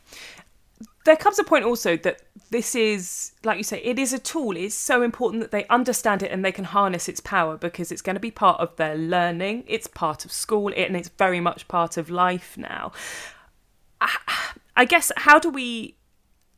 There 1.05 1.17
comes 1.17 1.39
a 1.39 1.45
point 1.45 1.65
also 1.65 1.97
that 1.97 2.23
this 2.51 2.75
is, 2.77 3.33
like 3.43 3.59
you 3.59 3.65
say, 3.65 3.83
it 3.83 3.99
is 3.99 4.13
a 4.13 4.19
tool. 4.19 4.57
It's 4.57 4.75
so 4.75 5.03
important 5.03 5.43
that 5.43 5.51
they 5.51 5.67
understand 5.67 6.23
it 6.23 6.31
and 6.31 6.45
they 6.45 6.53
can 6.53 6.65
harness 6.65 7.09
its 7.09 7.19
power 7.19 7.57
because 7.57 7.91
it's 7.91 8.03
going 8.03 8.15
to 8.15 8.21
be 8.21 8.31
part 8.31 8.61
of 8.61 8.77
their 8.77 8.95
learning. 8.95 9.65
It's 9.67 9.87
part 9.87 10.25
of 10.25 10.31
school, 10.31 10.73
and 10.77 10.97
it's 10.97 11.09
very 11.09 11.41
much 11.41 11.67
part 11.67 11.97
of 11.97 12.11
life 12.11 12.57
now. 12.57 12.93
I 14.77 14.85
guess 14.85 15.11
how 15.17 15.39
do 15.39 15.49
we 15.49 15.97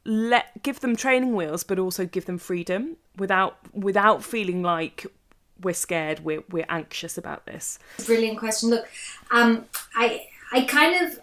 let 0.04 0.62
give 0.62 0.80
them 0.80 0.96
training 0.96 1.34
wheels 1.34 1.64
but 1.64 1.78
also 1.78 2.04
give 2.04 2.26
them 2.26 2.38
freedom 2.38 2.96
without 3.16 3.58
without 3.73 4.23
feeling 4.23 4.62
like 4.62 5.06
we're 5.62 5.75
scared 5.75 6.20
we're 6.20 6.42
we're 6.50 6.66
anxious 6.68 7.16
about 7.16 7.46
this 7.46 7.78
brilliant 8.04 8.38
question 8.38 8.70
look 8.70 8.87
um 9.30 9.64
i 9.94 10.26
i 10.52 10.62
kind 10.62 11.04
of 11.04 11.18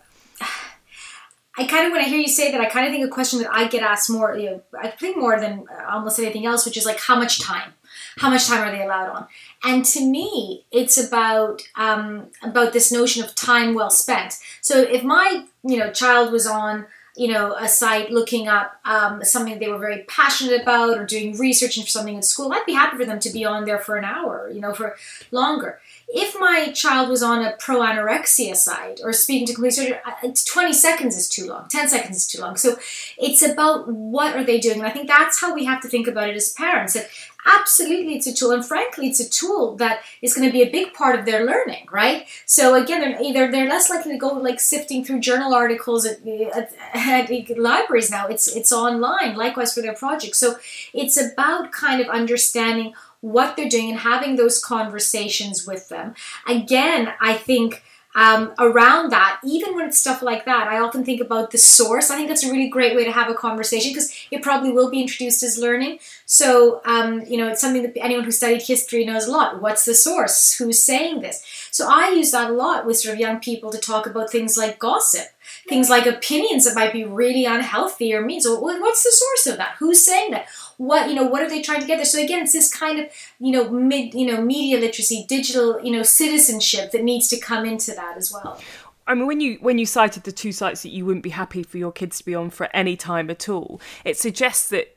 I 1.57 1.67
kind 1.67 1.85
of, 1.85 1.91
when 1.91 2.01
I 2.01 2.05
hear 2.05 2.17
you 2.17 2.29
say 2.29 2.49
that, 2.49 2.61
I 2.61 2.65
kind 2.67 2.87
of 2.87 2.93
think 2.93 3.05
a 3.05 3.09
question 3.09 3.39
that 3.41 3.53
I 3.53 3.67
get 3.67 3.83
asked 3.83 4.09
more, 4.09 4.37
you 4.37 4.49
know, 4.49 4.61
I 4.79 4.87
think 4.87 5.17
more 5.17 5.37
than 5.37 5.65
almost 5.87 6.17
anything 6.17 6.45
else, 6.45 6.65
which 6.65 6.77
is 6.77 6.85
like, 6.85 6.97
how 6.97 7.17
much 7.17 7.41
time? 7.41 7.73
how 8.17 8.29
much 8.29 8.47
time 8.47 8.61
are 8.61 8.71
they 8.71 8.83
allowed 8.83 9.09
on? 9.09 9.27
And 9.63 9.85
to 9.85 10.05
me, 10.05 10.65
it's 10.71 10.97
about 10.97 11.61
um, 11.75 12.27
about 12.43 12.73
this 12.73 12.91
notion 12.91 13.23
of 13.23 13.35
time 13.35 13.73
well 13.73 13.89
spent. 13.89 14.35
So 14.61 14.79
if 14.81 15.03
my 15.03 15.45
you 15.63 15.77
know 15.77 15.91
child 15.91 16.31
was 16.31 16.47
on 16.47 16.87
you 17.15 17.27
know 17.27 17.53
a 17.55 17.67
site 17.67 18.11
looking 18.11 18.47
up 18.47 18.79
um, 18.85 19.23
something 19.23 19.59
they 19.59 19.69
were 19.69 19.77
very 19.77 20.03
passionate 20.07 20.61
about 20.61 20.97
or 20.97 21.05
doing 21.05 21.37
research 21.37 21.77
into 21.77 21.89
something 21.89 22.15
in 22.15 22.21
school, 22.21 22.51
I'd 22.53 22.65
be 22.65 22.73
happy 22.73 22.97
for 22.97 23.05
them 23.05 23.19
to 23.19 23.29
be 23.29 23.45
on 23.45 23.65
there 23.65 23.79
for 23.79 23.97
an 23.97 24.05
hour, 24.05 24.49
you 24.53 24.61
know, 24.61 24.73
for 24.73 24.95
longer 25.31 25.79
if 26.13 26.37
my 26.39 26.71
child 26.73 27.09
was 27.09 27.23
on 27.23 27.43
a 27.43 27.55
pro 27.57 27.79
anorexia 27.79 28.55
site 28.55 28.99
or 29.03 29.13
speaking 29.13 29.47
to 29.47 29.53
complete 29.53 29.71
stranger, 29.71 30.01
20 30.21 30.73
seconds 30.73 31.15
is 31.15 31.29
too 31.29 31.47
long, 31.47 31.67
10 31.69 31.87
seconds 31.87 32.17
is 32.17 32.27
too 32.27 32.41
long. 32.41 32.57
So 32.57 32.77
it's 33.17 33.41
about 33.41 33.87
what 33.87 34.35
are 34.35 34.43
they 34.43 34.59
doing? 34.59 34.79
And 34.79 34.87
I 34.87 34.91
think 34.91 35.07
that's 35.07 35.39
how 35.39 35.53
we 35.53 35.65
have 35.65 35.81
to 35.81 35.87
think 35.87 36.07
about 36.07 36.29
it 36.29 36.35
as 36.35 36.51
parents. 36.51 36.93
That 36.93 37.09
absolutely 37.45 38.15
it's 38.15 38.27
a 38.27 38.33
tool, 38.33 38.51
and 38.51 38.65
frankly, 38.65 39.07
it's 39.07 39.19
a 39.19 39.29
tool 39.29 39.75
that 39.77 40.01
is 40.21 40.33
going 40.33 40.47
to 40.47 40.51
be 40.51 40.61
a 40.61 40.69
big 40.69 40.93
part 40.93 41.17
of 41.17 41.25
their 41.25 41.45
learning, 41.45 41.87
right? 41.91 42.27
So 42.45 42.75
again, 42.75 43.01
they're 43.01 43.21
either 43.21 43.51
they're 43.51 43.69
less 43.69 43.89
likely 43.89 44.13
to 44.13 44.17
go 44.17 44.29
like 44.33 44.59
sifting 44.59 45.03
through 45.03 45.19
journal 45.19 45.53
articles 45.53 46.05
at, 46.05 46.25
at, 46.27 46.73
at 46.93 47.57
libraries 47.57 48.11
now. 48.11 48.27
It's 48.27 48.47
it's 48.55 48.71
online. 48.71 49.35
Likewise 49.35 49.73
for 49.73 49.81
their 49.81 49.95
projects. 49.95 50.37
So 50.37 50.55
it's 50.93 51.17
about 51.17 51.71
kind 51.71 52.01
of 52.01 52.07
understanding 52.07 52.93
what 53.21 53.55
they're 53.55 53.69
doing 53.69 53.91
and 53.91 53.99
having 53.99 54.35
those 54.35 54.63
conversations 54.63 55.65
with 55.67 55.89
them. 55.89 56.15
Again, 56.47 57.13
I 57.21 57.35
think 57.35 57.83
um, 58.13 58.53
around 58.59 59.11
that, 59.11 59.39
even 59.43 59.75
when 59.75 59.87
it's 59.87 59.97
stuff 59.97 60.21
like 60.21 60.45
that, 60.45 60.67
I 60.67 60.79
often 60.79 61.05
think 61.05 61.21
about 61.21 61.51
the 61.51 61.57
source. 61.57 62.09
I 62.09 62.15
think 62.15 62.27
that's 62.27 62.43
a 62.43 62.51
really 62.51 62.67
great 62.67 62.95
way 62.95 63.05
to 63.05 63.11
have 63.11 63.29
a 63.29 63.33
conversation 63.33 63.91
because 63.91 64.13
it 64.31 64.41
probably 64.41 64.71
will 64.71 64.89
be 64.89 65.01
introduced 65.01 65.43
as 65.43 65.57
learning. 65.57 65.99
So, 66.25 66.81
um, 66.85 67.21
you 67.25 67.37
know, 67.37 67.47
it's 67.47 67.61
something 67.61 67.83
that 67.83 67.97
anyone 67.97 68.25
who 68.25 68.31
studied 68.31 68.63
history 68.63 69.05
knows 69.05 69.27
a 69.27 69.31
lot. 69.31 69.61
What's 69.61 69.85
the 69.85 69.95
source? 69.95 70.57
Who's 70.57 70.83
saying 70.83 71.21
this? 71.21 71.43
So, 71.71 71.87
I 71.89 72.11
use 72.11 72.31
that 72.31 72.49
a 72.49 72.53
lot 72.53 72.85
with 72.85 72.97
sort 72.97 73.13
of 73.13 73.19
young 73.19 73.39
people 73.39 73.71
to 73.71 73.77
talk 73.77 74.05
about 74.05 74.29
things 74.29 74.57
like 74.57 74.77
gossip, 74.77 75.27
things 75.67 75.89
like 75.89 76.05
opinions 76.05 76.65
that 76.65 76.75
might 76.75 76.93
be 76.93 77.03
really 77.03 77.45
unhealthy 77.45 78.13
or 78.13 78.21
mean. 78.21 78.41
So, 78.41 78.59
what's 78.59 79.03
the 79.03 79.11
source 79.11 79.53
of 79.53 79.57
that? 79.57 79.75
Who's 79.79 80.05
saying 80.05 80.31
that? 80.31 80.47
what 80.81 81.09
you 81.09 81.13
know 81.13 81.23
what 81.23 81.43
are 81.43 81.49
they 81.49 81.61
trying 81.61 81.79
to 81.79 81.85
get 81.85 81.97
there 81.97 82.05
so 82.05 82.19
again 82.19 82.41
it's 82.41 82.53
this 82.53 82.73
kind 82.73 82.97
of 82.97 83.05
you 83.39 83.51
know 83.51 83.69
mid 83.69 84.15
you 84.15 84.25
know 84.25 84.41
media 84.41 84.79
literacy 84.79 85.23
digital 85.29 85.79
you 85.83 85.91
know 85.91 86.01
citizenship 86.01 86.91
that 86.91 87.03
needs 87.03 87.27
to 87.27 87.39
come 87.39 87.65
into 87.65 87.91
that 87.91 88.17
as 88.17 88.31
well 88.33 88.59
I 89.07 89.15
mean, 89.15 89.27
when 89.27 89.41
you 89.41 89.57
when 89.61 89.77
you 89.77 89.85
cited 89.85 90.23
the 90.23 90.31
two 90.31 90.51
sites 90.51 90.83
that 90.83 90.89
you 90.89 91.05
wouldn't 91.05 91.23
be 91.23 91.31
happy 91.31 91.63
for 91.63 91.77
your 91.77 91.91
kids 91.91 92.19
to 92.19 92.25
be 92.25 92.33
on 92.33 92.49
for 92.49 92.69
any 92.73 92.95
time 92.95 93.29
at 93.29 93.49
all, 93.49 93.81
it 94.05 94.15
suggests 94.15 94.69
that 94.69 94.95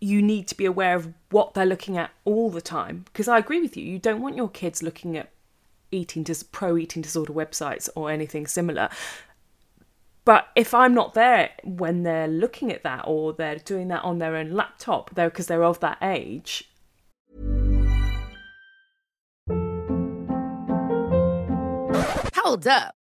you 0.00 0.20
need 0.20 0.48
to 0.48 0.56
be 0.56 0.64
aware 0.64 0.96
of 0.96 1.12
what 1.30 1.54
they're 1.54 1.66
looking 1.66 1.96
at 1.96 2.10
all 2.24 2.50
the 2.50 2.62
time. 2.62 3.04
Because 3.04 3.28
I 3.28 3.38
agree 3.38 3.60
with 3.60 3.76
you, 3.76 3.84
you 3.84 3.98
don't 4.00 4.22
want 4.22 4.36
your 4.36 4.48
kids 4.48 4.82
looking 4.82 5.16
at 5.16 5.30
eating 5.92 6.24
dis- 6.24 6.42
pro 6.42 6.76
eating 6.76 7.02
disorder 7.02 7.32
websites 7.32 7.88
or 7.94 8.10
anything 8.10 8.48
similar. 8.48 8.88
But 10.24 10.46
if 10.54 10.72
I'm 10.72 10.94
not 10.94 11.14
there 11.14 11.50
when 11.64 12.04
they're 12.04 12.28
looking 12.28 12.70
at 12.70 12.84
that 12.84 13.04
or 13.06 13.32
they're 13.32 13.56
doing 13.56 13.88
that 13.88 14.04
on 14.04 14.18
their 14.18 14.36
own 14.36 14.52
laptop, 14.52 15.14
though, 15.14 15.28
because 15.28 15.46
they're 15.46 15.64
of 15.64 15.80
that 15.80 15.98
age. 16.00 16.70
Hold 22.36 22.66
up. 22.66 22.94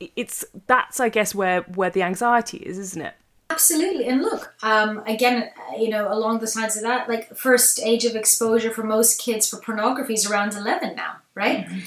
It's 0.00 0.44
that's 0.66 1.00
I 1.00 1.08
guess 1.08 1.34
where 1.34 1.62
where 1.62 1.90
the 1.90 2.02
anxiety 2.02 2.58
is, 2.58 2.78
isn't 2.78 3.02
it? 3.02 3.14
Absolutely. 3.48 4.06
And 4.08 4.22
look, 4.22 4.54
um, 4.62 5.02
again, 5.06 5.50
you 5.78 5.88
know, 5.88 6.12
along 6.12 6.40
the 6.40 6.48
sides 6.48 6.76
of 6.76 6.82
that, 6.82 7.08
like 7.08 7.36
first 7.36 7.80
age 7.80 8.04
of 8.04 8.16
exposure 8.16 8.72
for 8.72 8.82
most 8.82 9.20
kids 9.20 9.48
for 9.48 9.58
pornography 9.60 10.14
is 10.14 10.28
around 10.28 10.54
11 10.54 10.96
now, 10.96 11.18
right? 11.34 11.64
Mm-hmm. 11.64 11.78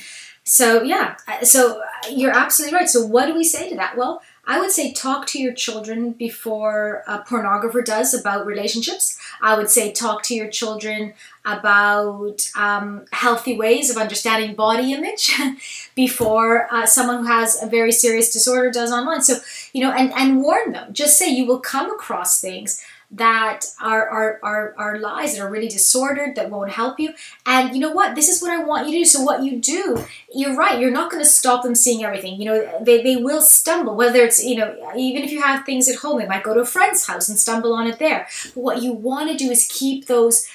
So, 0.45 0.81
yeah. 0.83 1.17
So 1.43 1.81
you're 2.09 2.31
absolutely 2.31 2.77
right. 2.77 2.89
So, 2.89 3.05
what 3.05 3.25
do 3.25 3.35
we 3.35 3.43
say 3.43 3.69
to 3.69 3.75
that? 3.75 3.97
Well, 3.97 4.21
I 4.49 4.59
would 4.59 4.71
say 4.71 4.91
talk 4.91 5.27
to 5.27 5.39
your 5.39 5.53
children 5.53 6.13
before 6.13 7.03
a 7.07 7.19
pornographer 7.19 7.85
does 7.85 8.15
about 8.15 8.47
relationships. 8.47 9.15
I 9.43 9.55
would 9.55 9.69
say 9.69 9.91
talk 9.91 10.23
to 10.23 10.33
your 10.33 10.49
children 10.49 11.13
about 11.45 12.49
um, 12.57 13.05
healthy 13.11 13.55
ways 13.55 13.91
of 13.91 13.97
understanding 13.97 14.55
body 14.55 14.91
image 14.91 15.31
before 15.95 16.67
uh, 16.73 16.87
someone 16.87 17.19
who 17.19 17.31
has 17.31 17.61
a 17.61 17.67
very 17.67 17.91
serious 17.91 18.33
disorder 18.33 18.71
does 18.71 18.91
online. 18.91 19.21
So, 19.21 19.35
you 19.71 19.83
know, 19.83 19.91
and, 19.91 20.11
and 20.13 20.41
warn 20.41 20.71
them. 20.71 20.93
Just 20.93 21.19
say 21.19 21.29
you 21.29 21.45
will 21.45 21.59
come 21.59 21.91
across 21.91 22.41
things 22.41 22.83
that 23.11 23.65
are, 23.81 24.07
are, 24.07 24.39
are, 24.43 24.75
are 24.77 24.99
lies 24.99 25.35
that 25.35 25.41
are 25.41 25.49
really 25.49 25.67
disordered 25.67 26.35
that 26.35 26.51
won't 26.51 26.69
help 26.69 26.99
you. 26.99 27.13
And 27.45 27.73
you 27.73 27.81
know 27.81 27.91
what? 27.91 28.13
This 28.15 28.29
is 28.29 28.41
what 28.41 28.51
i 28.51 28.63
want 28.63 28.87
you 28.87 28.93
to 28.93 28.99
do. 28.99 29.05
So 29.05 29.21
what 29.21 29.43
you 29.43 29.59
do 29.59 30.05
you're 30.33 30.55
right. 30.55 30.79
You're 30.79 30.91
not 30.91 31.11
going 31.11 31.23
to 31.23 31.29
stop 31.29 31.63
them 31.63 31.73
seeing 31.75 32.03
everything. 32.03 32.39
You 32.39 32.45
know 32.45 32.83
they, 32.83 33.01
they 33.01 33.15
will 33.15 33.41
stumble 33.41 33.95
whether 33.95 34.19
it's 34.21 34.43
you 34.43 34.57
know 34.57 34.93
even 34.95 35.23
if 35.23 35.31
you 35.31 35.41
have 35.41 35.65
things 35.65 35.89
at 35.89 35.97
home 35.97 36.19
they 36.19 36.27
might 36.27 36.43
go 36.43 36.53
to 36.53 36.59
a 36.59 36.65
friend's 36.65 37.05
house 37.07 37.29
and 37.29 37.39
stumble 37.39 37.73
on 37.73 37.87
it 37.87 37.99
there. 37.99 38.27
But 38.53 38.61
what 38.61 38.81
you 38.81 38.93
want 38.93 39.31
to 39.31 39.37
do 39.37 39.49
is 39.49 39.67
keep 39.71 40.05
those 40.05 40.47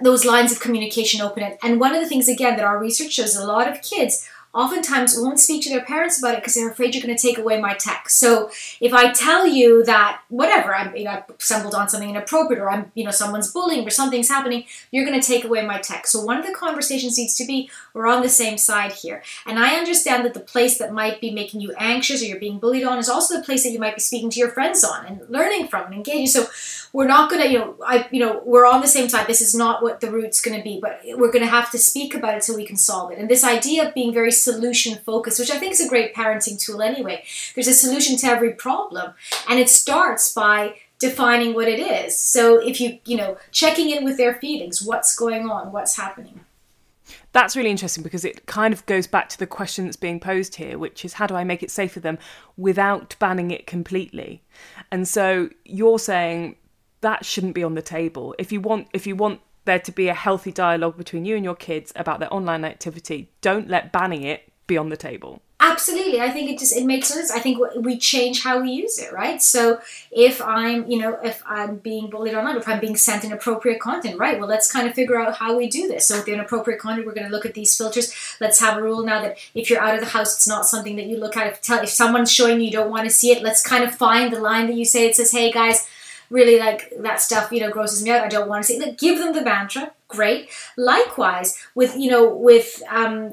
those 0.00 0.24
lines 0.24 0.52
of 0.52 0.60
communication 0.60 1.20
open. 1.20 1.56
And 1.62 1.80
one 1.80 1.94
of 1.94 2.00
the 2.00 2.08
things 2.08 2.28
again 2.28 2.56
that 2.56 2.64
our 2.64 2.78
research 2.78 3.12
shows 3.12 3.36
a 3.36 3.44
lot 3.44 3.70
of 3.70 3.82
kids 3.82 4.26
oftentimes 4.54 5.16
won't 5.18 5.40
speak 5.40 5.62
to 5.62 5.70
their 5.70 5.84
parents 5.84 6.18
about 6.18 6.34
it 6.34 6.40
because 6.40 6.54
they're 6.54 6.70
afraid 6.70 6.94
you're 6.94 7.02
going 7.02 7.16
to 7.16 7.20
take 7.20 7.38
away 7.38 7.60
my 7.60 7.74
tech. 7.74 8.08
So 8.10 8.50
if 8.80 8.92
I 8.92 9.12
tell 9.12 9.46
you 9.46 9.82
that 9.84 10.20
whatever, 10.28 10.74
I'm, 10.74 10.94
you 10.94 11.04
know, 11.04 11.10
I 11.10 11.24
stumbled 11.38 11.74
on 11.74 11.88
something 11.88 12.10
inappropriate 12.10 12.60
or 12.60 12.70
I'm, 12.70 12.92
you 12.94 13.04
know, 13.04 13.10
someone's 13.10 13.50
bullying 13.50 13.86
or 13.86 13.90
something's 13.90 14.28
happening, 14.28 14.64
you're 14.90 15.06
going 15.06 15.18
to 15.18 15.26
take 15.26 15.44
away 15.44 15.64
my 15.64 15.78
tech. 15.78 16.06
So 16.06 16.22
one 16.22 16.38
of 16.38 16.46
the 16.46 16.52
conversations 16.52 17.16
needs 17.16 17.34
to 17.36 17.46
be, 17.46 17.70
we're 17.94 18.06
on 18.06 18.22
the 18.22 18.28
same 18.28 18.58
side 18.58 18.92
here. 18.92 19.22
And 19.46 19.58
I 19.58 19.76
understand 19.76 20.24
that 20.24 20.34
the 20.34 20.40
place 20.40 20.78
that 20.78 20.92
might 20.92 21.20
be 21.20 21.30
making 21.30 21.60
you 21.60 21.72
anxious 21.78 22.22
or 22.22 22.26
you're 22.26 22.38
being 22.38 22.58
bullied 22.58 22.84
on 22.84 22.98
is 22.98 23.08
also 23.08 23.36
the 23.36 23.44
place 23.44 23.62
that 23.62 23.70
you 23.70 23.78
might 23.78 23.94
be 23.94 24.00
speaking 24.00 24.30
to 24.30 24.38
your 24.38 24.50
friends 24.50 24.84
on 24.84 25.06
and 25.06 25.28
learning 25.28 25.68
from 25.68 25.86
and 25.86 25.94
engaging. 25.94 26.26
So 26.26 26.46
we're 26.92 27.06
not 27.06 27.30
going 27.30 27.42
to, 27.42 27.50
you 27.50 27.58
know, 27.58 27.76
I, 27.84 28.06
you 28.10 28.20
know, 28.20 28.42
we're 28.44 28.66
on 28.66 28.82
the 28.82 28.86
same 28.86 29.08
side. 29.08 29.26
This 29.26 29.40
is 29.40 29.54
not 29.54 29.82
what 29.82 30.00
the 30.00 30.10
root's 30.10 30.42
going 30.42 30.58
to 30.58 30.62
be, 30.62 30.78
but 30.80 31.00
we're 31.04 31.32
going 31.32 31.44
to 31.44 31.50
have 31.50 31.70
to 31.70 31.78
speak 31.78 32.14
about 32.14 32.36
it 32.36 32.44
so 32.44 32.54
we 32.54 32.66
can 32.66 32.76
solve 32.76 33.12
it. 33.12 33.18
And 33.18 33.30
this 33.30 33.44
idea 33.44 33.88
of 33.88 33.94
being 33.94 34.12
very 34.12 34.30
solution 34.42 34.98
focused, 34.98 35.38
which 35.38 35.50
I 35.50 35.58
think 35.58 35.72
is 35.72 35.80
a 35.80 35.88
great 35.88 36.14
parenting 36.14 36.60
tool 36.60 36.82
anyway. 36.82 37.24
There's 37.54 37.68
a 37.68 37.74
solution 37.74 38.16
to 38.18 38.26
every 38.26 38.52
problem, 38.52 39.14
and 39.48 39.58
it 39.58 39.68
starts 39.68 40.32
by 40.32 40.76
defining 40.98 41.54
what 41.54 41.68
it 41.68 41.80
is. 41.80 42.16
So 42.16 42.58
if 42.58 42.80
you, 42.80 42.98
you 43.04 43.16
know, 43.16 43.36
checking 43.50 43.90
in 43.90 44.04
with 44.04 44.16
their 44.16 44.34
feelings, 44.34 44.82
what's 44.82 45.16
going 45.16 45.50
on, 45.50 45.72
what's 45.72 45.96
happening. 45.96 46.40
That's 47.32 47.56
really 47.56 47.70
interesting 47.70 48.04
because 48.04 48.24
it 48.24 48.46
kind 48.46 48.72
of 48.74 48.84
goes 48.86 49.06
back 49.06 49.28
to 49.30 49.38
the 49.38 49.46
question 49.46 49.86
that's 49.86 49.96
being 49.96 50.20
posed 50.20 50.54
here, 50.56 50.78
which 50.78 51.04
is 51.04 51.14
how 51.14 51.26
do 51.26 51.34
I 51.34 51.44
make 51.44 51.62
it 51.62 51.70
safe 51.70 51.92
for 51.92 52.00
them 52.00 52.18
without 52.56 53.16
banning 53.18 53.50
it 53.50 53.66
completely? 53.66 54.42
And 54.90 55.08
so 55.08 55.48
you're 55.64 55.98
saying 55.98 56.56
that 57.00 57.24
shouldn't 57.24 57.54
be 57.54 57.64
on 57.64 57.74
the 57.74 57.82
table. 57.82 58.34
If 58.38 58.52
you 58.52 58.60
want 58.60 58.88
if 58.92 59.06
you 59.06 59.16
want 59.16 59.40
there 59.64 59.78
to 59.78 59.92
be 59.92 60.08
a 60.08 60.14
healthy 60.14 60.52
dialogue 60.52 60.96
between 60.96 61.24
you 61.24 61.36
and 61.36 61.44
your 61.44 61.54
kids 61.54 61.92
about 61.96 62.20
their 62.20 62.32
online 62.32 62.64
activity, 62.64 63.30
don't 63.40 63.68
let 63.68 63.92
banning 63.92 64.22
it 64.22 64.52
be 64.66 64.76
on 64.76 64.88
the 64.88 64.96
table. 64.96 65.42
Absolutely, 65.64 66.20
I 66.20 66.28
think 66.28 66.50
it 66.50 66.58
just 66.58 66.76
it 66.76 66.84
makes 66.84 67.06
sense. 67.06 67.30
I 67.30 67.38
think 67.38 67.60
we 67.76 67.96
change 67.96 68.42
how 68.42 68.60
we 68.60 68.72
use 68.72 68.98
it, 68.98 69.12
right? 69.12 69.40
So 69.40 69.80
if 70.10 70.42
I'm, 70.42 70.90
you 70.90 70.98
know, 70.98 71.16
if 71.22 71.40
I'm 71.46 71.76
being 71.76 72.10
bullied 72.10 72.34
online, 72.34 72.56
if 72.56 72.66
I'm 72.66 72.80
being 72.80 72.96
sent 72.96 73.22
inappropriate 73.22 73.78
content, 73.78 74.18
right? 74.18 74.40
Well, 74.40 74.48
let's 74.48 74.70
kind 74.72 74.88
of 74.88 74.94
figure 74.94 75.20
out 75.20 75.36
how 75.36 75.56
we 75.56 75.68
do 75.68 75.86
this. 75.86 76.08
So 76.08 76.16
with 76.16 76.26
the 76.26 76.32
inappropriate 76.32 76.80
content, 76.80 77.06
we're 77.06 77.14
going 77.14 77.28
to 77.28 77.32
look 77.32 77.46
at 77.46 77.54
these 77.54 77.76
filters. 77.76 78.12
Let's 78.40 78.58
have 78.58 78.76
a 78.76 78.82
rule 78.82 79.04
now 79.04 79.22
that 79.22 79.38
if 79.54 79.70
you're 79.70 79.80
out 79.80 79.94
of 79.94 80.00
the 80.00 80.06
house, 80.06 80.34
it's 80.34 80.48
not 80.48 80.66
something 80.66 80.96
that 80.96 81.06
you 81.06 81.16
look 81.16 81.36
at. 81.36 81.46
If 81.46 81.62
tell 81.62 81.80
if 81.80 81.90
someone's 81.90 82.32
showing 82.32 82.58
you, 82.58 82.66
you 82.66 82.72
don't 82.72 82.90
want 82.90 83.04
to 83.04 83.10
see 83.10 83.30
it, 83.30 83.40
let's 83.40 83.62
kind 83.62 83.84
of 83.84 83.94
find 83.94 84.32
the 84.32 84.40
line 84.40 84.66
that 84.66 84.74
you 84.74 84.84
say. 84.84 85.06
It 85.06 85.14
says, 85.14 85.30
"Hey 85.30 85.52
guys." 85.52 85.86
Really 86.32 86.58
like 86.58 86.92
that 86.98 87.20
stuff, 87.20 87.52
you 87.52 87.60
know, 87.60 87.70
grosses 87.70 88.02
me 88.02 88.10
out. 88.10 88.24
I 88.24 88.28
don't 88.28 88.48
want 88.48 88.64
to 88.64 88.66
see. 88.66 88.80
Like, 88.80 88.98
give 88.98 89.18
them 89.18 89.34
the 89.34 89.42
mantra. 89.42 89.92
Great. 90.08 90.50
Likewise, 90.76 91.58
with 91.74 91.96
you 91.96 92.10
know, 92.10 92.28
with 92.34 92.82
um, 92.88 93.32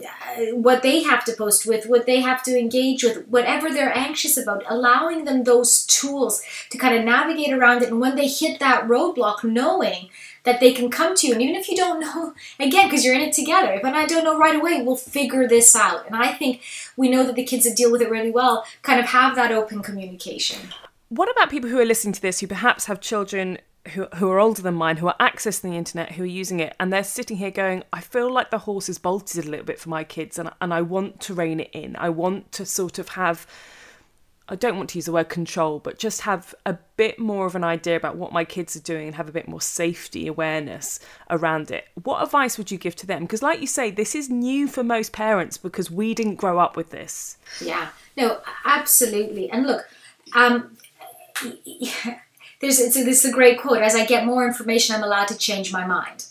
what 0.51 0.81
they 0.81 1.03
have 1.03 1.25
to 1.25 1.33
post 1.33 1.65
with, 1.65 1.87
what 1.87 2.05
they 2.05 2.21
have 2.21 2.41
to 2.43 2.57
engage 2.57 3.03
with, 3.03 3.27
whatever 3.27 3.69
they're 3.69 3.97
anxious 3.97 4.37
about, 4.37 4.63
allowing 4.69 5.25
them 5.25 5.43
those 5.43 5.85
tools 5.85 6.41
to 6.69 6.77
kind 6.77 6.97
of 6.97 7.03
navigate 7.03 7.51
around 7.51 7.81
it. 7.81 7.89
And 7.89 7.99
when 7.99 8.15
they 8.15 8.27
hit 8.27 8.59
that 8.59 8.87
roadblock, 8.87 9.43
knowing 9.43 10.09
that 10.43 10.61
they 10.61 10.71
can 10.71 10.89
come 10.89 11.15
to 11.15 11.27
you. 11.27 11.33
And 11.33 11.41
even 11.41 11.55
if 11.55 11.67
you 11.67 11.75
don't 11.75 11.99
know, 11.99 12.33
again, 12.59 12.87
because 12.87 13.03
you're 13.03 13.15
in 13.15 13.21
it 13.21 13.33
together, 13.33 13.73
if 13.73 13.83
I 13.83 14.05
don't 14.05 14.23
know 14.23 14.37
right 14.37 14.55
away, 14.55 14.81
we'll 14.81 14.95
figure 14.95 15.47
this 15.47 15.75
out. 15.75 16.05
And 16.05 16.15
I 16.15 16.31
think 16.31 16.61
we 16.95 17.09
know 17.09 17.25
that 17.25 17.35
the 17.35 17.43
kids 17.43 17.65
that 17.65 17.75
deal 17.75 17.91
with 17.91 18.01
it 18.01 18.09
really 18.09 18.31
well 18.31 18.65
kind 18.81 18.99
of 18.99 19.07
have 19.07 19.35
that 19.35 19.51
open 19.51 19.81
communication. 19.81 20.69
What 21.09 21.29
about 21.31 21.49
people 21.49 21.69
who 21.69 21.79
are 21.79 21.85
listening 21.85 22.13
to 22.13 22.21
this 22.21 22.39
who 22.39 22.47
perhaps 22.47 22.85
have 22.85 23.01
children 23.01 23.57
who, 23.93 24.05
who 24.15 24.29
are 24.29 24.39
older 24.39 24.61
than 24.61 24.75
mine, 24.75 24.97
who 24.97 25.07
are 25.07 25.15
accessing 25.19 25.71
the 25.71 25.77
internet, 25.77 26.11
who 26.11 26.23
are 26.23 26.27
using 26.27 26.59
it, 26.59 26.75
and 26.79 26.91
they're 26.91 27.03
sitting 27.03 27.37
here 27.37 27.51
going, 27.51 27.83
I 27.91 28.01
feel 28.01 28.31
like 28.31 28.51
the 28.51 28.59
horse 28.59 28.89
is 28.89 28.99
bolted 28.99 29.45
a 29.45 29.49
little 29.49 29.65
bit 29.65 29.79
for 29.79 29.89
my 29.89 30.03
kids, 30.03 30.37
and, 30.37 30.51
and 30.61 30.73
I 30.73 30.81
want 30.81 31.19
to 31.21 31.33
rein 31.33 31.59
it 31.59 31.71
in. 31.73 31.95
I 31.95 32.09
want 32.09 32.51
to 32.53 32.65
sort 32.65 32.99
of 32.99 33.09
have, 33.09 33.47
I 34.47 34.55
don't 34.55 34.77
want 34.77 34.89
to 34.91 34.97
use 34.97 35.05
the 35.05 35.11
word 35.11 35.29
control, 35.29 35.79
but 35.79 35.97
just 35.97 36.21
have 36.21 36.53
a 36.65 36.77
bit 36.97 37.17
more 37.17 37.45
of 37.45 37.55
an 37.55 37.63
idea 37.63 37.95
about 37.95 38.17
what 38.17 38.33
my 38.33 38.43
kids 38.43 38.75
are 38.75 38.81
doing 38.81 39.07
and 39.07 39.15
have 39.15 39.29
a 39.29 39.33
bit 39.33 39.47
more 39.47 39.61
safety 39.61 40.27
awareness 40.27 40.99
around 41.29 41.71
it. 41.71 41.87
What 42.03 42.21
advice 42.21 42.57
would 42.57 42.69
you 42.69 42.77
give 42.77 42.95
to 42.97 43.07
them? 43.07 43.21
Because, 43.21 43.41
like 43.41 43.61
you 43.61 43.67
say, 43.67 43.89
this 43.89 44.13
is 44.13 44.29
new 44.29 44.67
for 44.67 44.83
most 44.83 45.13
parents 45.13 45.57
because 45.57 45.89
we 45.89 46.13
didn't 46.13 46.35
grow 46.35 46.59
up 46.59 46.75
with 46.75 46.91
this. 46.91 47.37
Yeah, 47.61 47.89
no, 48.15 48.41
absolutely. 48.65 49.49
And 49.49 49.65
look, 49.65 49.87
um, 50.35 50.77
there's 52.61 52.79
it's 52.79 52.97
a, 52.97 53.03
this 53.03 53.23
is 53.23 53.31
a 53.31 53.33
great 53.33 53.59
quote. 53.59 53.81
As 53.81 53.95
I 53.95 54.05
get 54.05 54.25
more 54.25 54.45
information, 54.45 54.95
I'm 54.95 55.03
allowed 55.03 55.27
to 55.29 55.37
change 55.37 55.71
my 55.71 55.85
mind, 55.85 56.25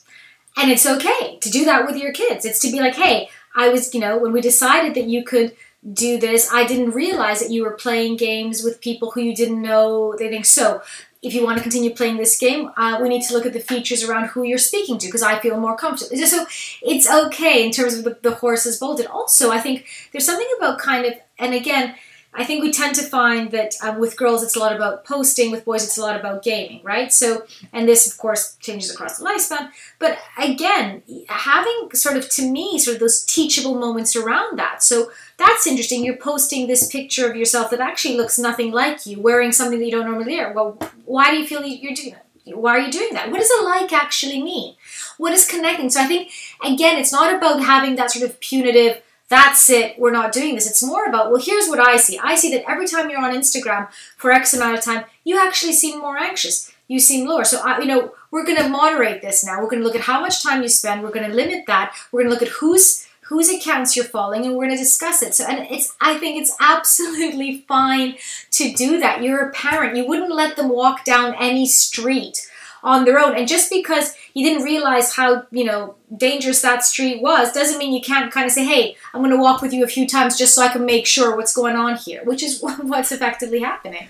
and 0.56 0.70
it's 0.70 0.86
okay 0.86 1.38
to 1.40 1.50
do 1.50 1.64
that 1.64 1.86
with 1.86 1.96
your 1.96 2.12
kids. 2.12 2.44
It's 2.44 2.60
to 2.60 2.70
be 2.70 2.80
like, 2.80 2.94
hey, 2.94 3.28
I 3.54 3.68
was, 3.68 3.94
you 3.94 4.00
know, 4.00 4.18
when 4.18 4.32
we 4.32 4.40
decided 4.40 4.94
that 4.94 5.08
you 5.08 5.24
could 5.24 5.54
do 5.92 6.18
this, 6.18 6.52
I 6.52 6.66
didn't 6.66 6.90
realize 6.90 7.40
that 7.40 7.50
you 7.50 7.62
were 7.62 7.72
playing 7.72 8.16
games 8.16 8.62
with 8.62 8.80
people 8.80 9.10
who 9.10 9.20
you 9.20 9.34
didn't 9.34 9.62
know. 9.62 10.14
They 10.16 10.28
think 10.28 10.44
so. 10.44 10.82
If 11.22 11.34
you 11.34 11.44
want 11.44 11.56
to 11.58 11.62
continue 11.62 11.92
playing 11.92 12.16
this 12.16 12.38
game, 12.38 12.70
uh, 12.76 13.00
we 13.02 13.08
need 13.08 13.22
to 13.22 13.34
look 13.34 13.44
at 13.44 13.52
the 13.52 13.60
features 13.60 14.04
around 14.04 14.28
who 14.28 14.44
you're 14.44 14.58
speaking 14.58 14.98
to 14.98 15.06
because 15.06 15.22
I 15.22 15.38
feel 15.40 15.58
more 15.58 15.76
comfortable. 15.76 16.16
So 16.16 16.46
it's 16.82 17.10
okay 17.10 17.64
in 17.64 17.72
terms 17.72 17.94
of 17.94 18.04
the, 18.04 18.18
the 18.22 18.36
horses 18.36 18.78
bolted. 18.78 19.06
Also, 19.06 19.50
I 19.50 19.58
think 19.58 19.86
there's 20.12 20.26
something 20.26 20.46
about 20.58 20.78
kind 20.78 21.04
of, 21.04 21.14
and 21.38 21.54
again, 21.54 21.96
I 22.34 22.44
think 22.44 22.62
we 22.62 22.70
tend 22.70 22.94
to 22.96 23.02
find 23.02 23.50
that 23.50 23.74
um, 23.82 23.98
with 23.98 24.16
girls 24.16 24.42
it's 24.42 24.54
a 24.54 24.58
lot 24.58 24.76
about 24.76 25.04
posting, 25.04 25.50
with 25.50 25.64
boys 25.64 25.82
it's 25.82 25.98
a 25.98 26.02
lot 26.02 26.18
about 26.18 26.42
gaming, 26.42 26.80
right? 26.84 27.12
So, 27.12 27.46
and 27.72 27.88
this 27.88 28.10
of 28.10 28.18
course 28.18 28.56
changes 28.60 28.90
across 28.92 29.18
the 29.18 29.24
lifespan. 29.24 29.70
But 29.98 30.18
again, 30.38 31.02
having 31.28 31.90
sort 31.94 32.16
of 32.16 32.28
to 32.30 32.48
me 32.48 32.78
sort 32.78 32.96
of 32.96 33.00
those 33.00 33.24
teachable 33.24 33.74
moments 33.74 34.14
around 34.14 34.58
that. 34.58 34.82
So 34.82 35.10
that's 35.36 35.66
interesting. 35.66 36.04
You're 36.04 36.16
posting 36.16 36.66
this 36.66 36.86
picture 36.86 37.28
of 37.28 37.36
yourself 37.36 37.70
that 37.70 37.80
actually 37.80 38.16
looks 38.16 38.38
nothing 38.38 38.72
like 38.72 39.06
you, 39.06 39.20
wearing 39.20 39.50
something 39.50 39.78
that 39.78 39.84
you 39.84 39.92
don't 39.92 40.06
normally 40.06 40.36
wear. 40.36 40.52
Well, 40.52 40.78
why 41.06 41.30
do 41.30 41.38
you 41.38 41.46
feel 41.46 41.64
you're 41.64 41.94
doing 41.94 42.10
that? 42.10 42.26
Why 42.56 42.72
are 42.72 42.80
you 42.80 42.92
doing 42.92 43.12
that? 43.12 43.30
What 43.30 43.40
does 43.40 43.50
a 43.50 43.62
like 43.64 43.92
actually 43.92 44.42
mean? 44.42 44.74
What 45.18 45.32
is 45.32 45.46
connecting? 45.46 45.90
So 45.90 46.00
I 46.00 46.06
think 46.06 46.30
again, 46.62 46.98
it's 46.98 47.12
not 47.12 47.34
about 47.34 47.62
having 47.62 47.96
that 47.96 48.10
sort 48.10 48.28
of 48.28 48.38
punitive 48.40 49.02
that's 49.28 49.68
it, 49.68 49.98
we're 49.98 50.10
not 50.10 50.32
doing 50.32 50.54
this. 50.54 50.68
It's 50.68 50.82
more 50.82 51.04
about, 51.04 51.30
well, 51.30 51.40
here's 51.40 51.68
what 51.68 51.78
I 51.78 51.96
see. 51.96 52.18
I 52.18 52.34
see 52.34 52.50
that 52.52 52.68
every 52.68 52.86
time 52.86 53.10
you're 53.10 53.20
on 53.20 53.34
Instagram 53.34 53.88
for 54.16 54.32
X 54.32 54.54
amount 54.54 54.78
of 54.78 54.84
time, 54.84 55.04
you 55.24 55.38
actually 55.38 55.74
seem 55.74 56.00
more 56.00 56.16
anxious. 56.16 56.72
You 56.86 56.98
seem 56.98 57.28
lower. 57.28 57.44
So, 57.44 57.60
I, 57.60 57.78
you 57.80 57.86
know, 57.86 58.14
we're 58.30 58.46
going 58.46 58.56
to 58.62 58.68
moderate 58.68 59.20
this 59.20 59.44
now. 59.44 59.60
We're 59.60 59.68
going 59.68 59.82
to 59.82 59.84
look 59.86 59.96
at 59.96 60.02
how 60.02 60.20
much 60.20 60.42
time 60.42 60.62
you 60.62 60.68
spend. 60.68 61.02
We're 61.02 61.10
going 61.10 61.28
to 61.28 61.36
limit 61.36 61.64
that. 61.66 61.94
We're 62.10 62.20
going 62.22 62.30
to 62.30 62.34
look 62.34 62.48
at 62.48 62.56
whose 62.56 63.06
whose 63.22 63.50
accounts 63.50 63.94
you're 63.94 64.06
following 64.06 64.46
and 64.46 64.56
we're 64.56 64.64
going 64.64 64.74
to 64.74 64.82
discuss 64.82 65.20
it 65.22 65.34
so 65.34 65.44
and 65.44 65.70
it's 65.70 65.94
i 66.00 66.16
think 66.16 66.40
it's 66.40 66.56
absolutely 66.60 67.60
fine 67.68 68.16
to 68.50 68.72
do 68.72 68.98
that 68.98 69.22
you're 69.22 69.46
a 69.46 69.52
parent 69.52 69.94
you 69.94 70.08
wouldn't 70.08 70.34
let 70.34 70.56
them 70.56 70.70
walk 70.70 71.04
down 71.04 71.34
any 71.38 71.66
street 71.66 72.48
on 72.82 73.04
their 73.04 73.18
own. 73.18 73.36
And 73.36 73.48
just 73.48 73.70
because 73.70 74.14
you 74.34 74.44
didn't 74.44 74.64
realize 74.64 75.14
how, 75.14 75.46
you 75.50 75.64
know, 75.64 75.96
dangerous 76.16 76.60
that 76.62 76.84
street 76.84 77.22
was 77.22 77.52
doesn't 77.52 77.78
mean 77.78 77.92
you 77.92 78.00
can't 78.00 78.32
kind 78.32 78.46
of 78.46 78.52
say, 78.52 78.64
hey, 78.64 78.96
I'm 79.12 79.20
going 79.20 79.34
to 79.34 79.40
walk 79.40 79.62
with 79.62 79.72
you 79.72 79.84
a 79.84 79.88
few 79.88 80.06
times 80.06 80.36
just 80.36 80.54
so 80.54 80.62
I 80.62 80.68
can 80.68 80.84
make 80.84 81.06
sure 81.06 81.36
what's 81.36 81.54
going 81.54 81.76
on 81.76 81.96
here, 81.96 82.24
which 82.24 82.42
is 82.42 82.60
what's 82.82 83.12
effectively 83.12 83.60
happening. 83.60 84.08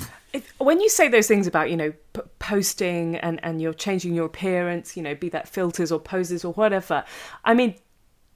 when 0.58 0.80
you 0.80 0.88
say 0.88 1.08
those 1.08 1.26
things 1.26 1.46
about, 1.46 1.70
you 1.70 1.76
know, 1.76 1.92
p- 2.12 2.20
posting 2.38 3.16
and, 3.16 3.42
and 3.42 3.62
you're 3.62 3.74
changing 3.74 4.14
your 4.14 4.26
appearance, 4.26 4.96
you 4.96 5.02
know, 5.02 5.14
be 5.14 5.28
that 5.30 5.48
filters 5.48 5.90
or 5.90 5.98
poses 5.98 6.44
or 6.44 6.52
whatever, 6.54 7.04
I 7.44 7.54
mean, 7.54 7.74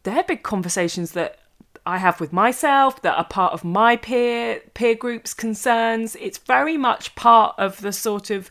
they're 0.05 0.25
big 0.25 0.43
conversations 0.43 1.13
that 1.13 1.39
I 1.85 1.99
have 1.99 2.21
with 2.21 2.33
myself 2.33 3.03
that 3.03 3.17
are 3.17 3.25
part 3.25 3.53
of 3.53 3.65
my 3.65 3.97
peer 3.97 4.61
peer 4.75 4.95
group's 4.95 5.35
concerns. 5.35 6.17
It's 6.21 6.39
very 6.39 6.77
much 6.77 7.15
part 7.17 7.57
of 7.59 7.81
the 7.81 7.93
sort 7.93 8.31
of 8.31 8.51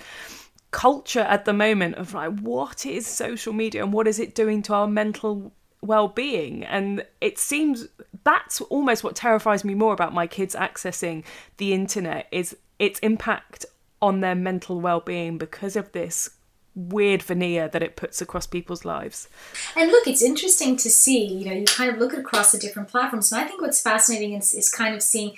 culture 0.71 1.21
at 1.21 1.45
the 1.45 1.53
moment 1.53 1.95
of 1.95 2.13
like 2.13 2.39
what 2.39 2.85
is 2.85 3.05
social 3.05 3.53
media 3.53 3.83
and 3.83 3.91
what 3.91 4.07
is 4.07 4.19
it 4.19 4.33
doing 4.33 4.61
to 4.63 4.73
our 4.73 4.87
mental 4.87 5.51
well-being 5.81 6.63
and 6.65 7.03
it 7.19 7.37
seems 7.37 7.87
that's 8.23 8.61
almost 8.61 9.03
what 9.03 9.15
terrifies 9.15 9.65
me 9.65 9.73
more 9.73 9.93
about 9.93 10.13
my 10.13 10.27
kids 10.27 10.55
accessing 10.55 11.23
the 11.57 11.73
internet 11.73 12.27
is 12.31 12.55
its 12.79 12.99
impact 12.99 13.65
on 14.01 14.21
their 14.21 14.35
mental 14.35 14.79
well-being 14.79 15.37
because 15.37 15.75
of 15.75 15.91
this 15.91 16.29
weird 16.73 17.21
veneer 17.21 17.67
that 17.67 17.83
it 17.83 17.95
puts 17.95 18.21
across 18.21 18.47
people's 18.47 18.85
lives. 18.85 19.27
And 19.75 19.91
look, 19.91 20.07
it's 20.07 20.21
interesting 20.21 20.77
to 20.77 20.89
see, 20.89 21.25
you 21.25 21.45
know, 21.45 21.53
you 21.53 21.65
kind 21.65 21.91
of 21.91 21.97
look 21.97 22.13
across 22.13 22.51
the 22.51 22.57
different 22.57 22.89
platforms. 22.89 23.31
And 23.31 23.41
I 23.41 23.45
think 23.45 23.61
what's 23.61 23.81
fascinating 23.81 24.33
is, 24.33 24.53
is 24.53 24.69
kind 24.69 24.95
of 24.95 25.03
seeing 25.03 25.35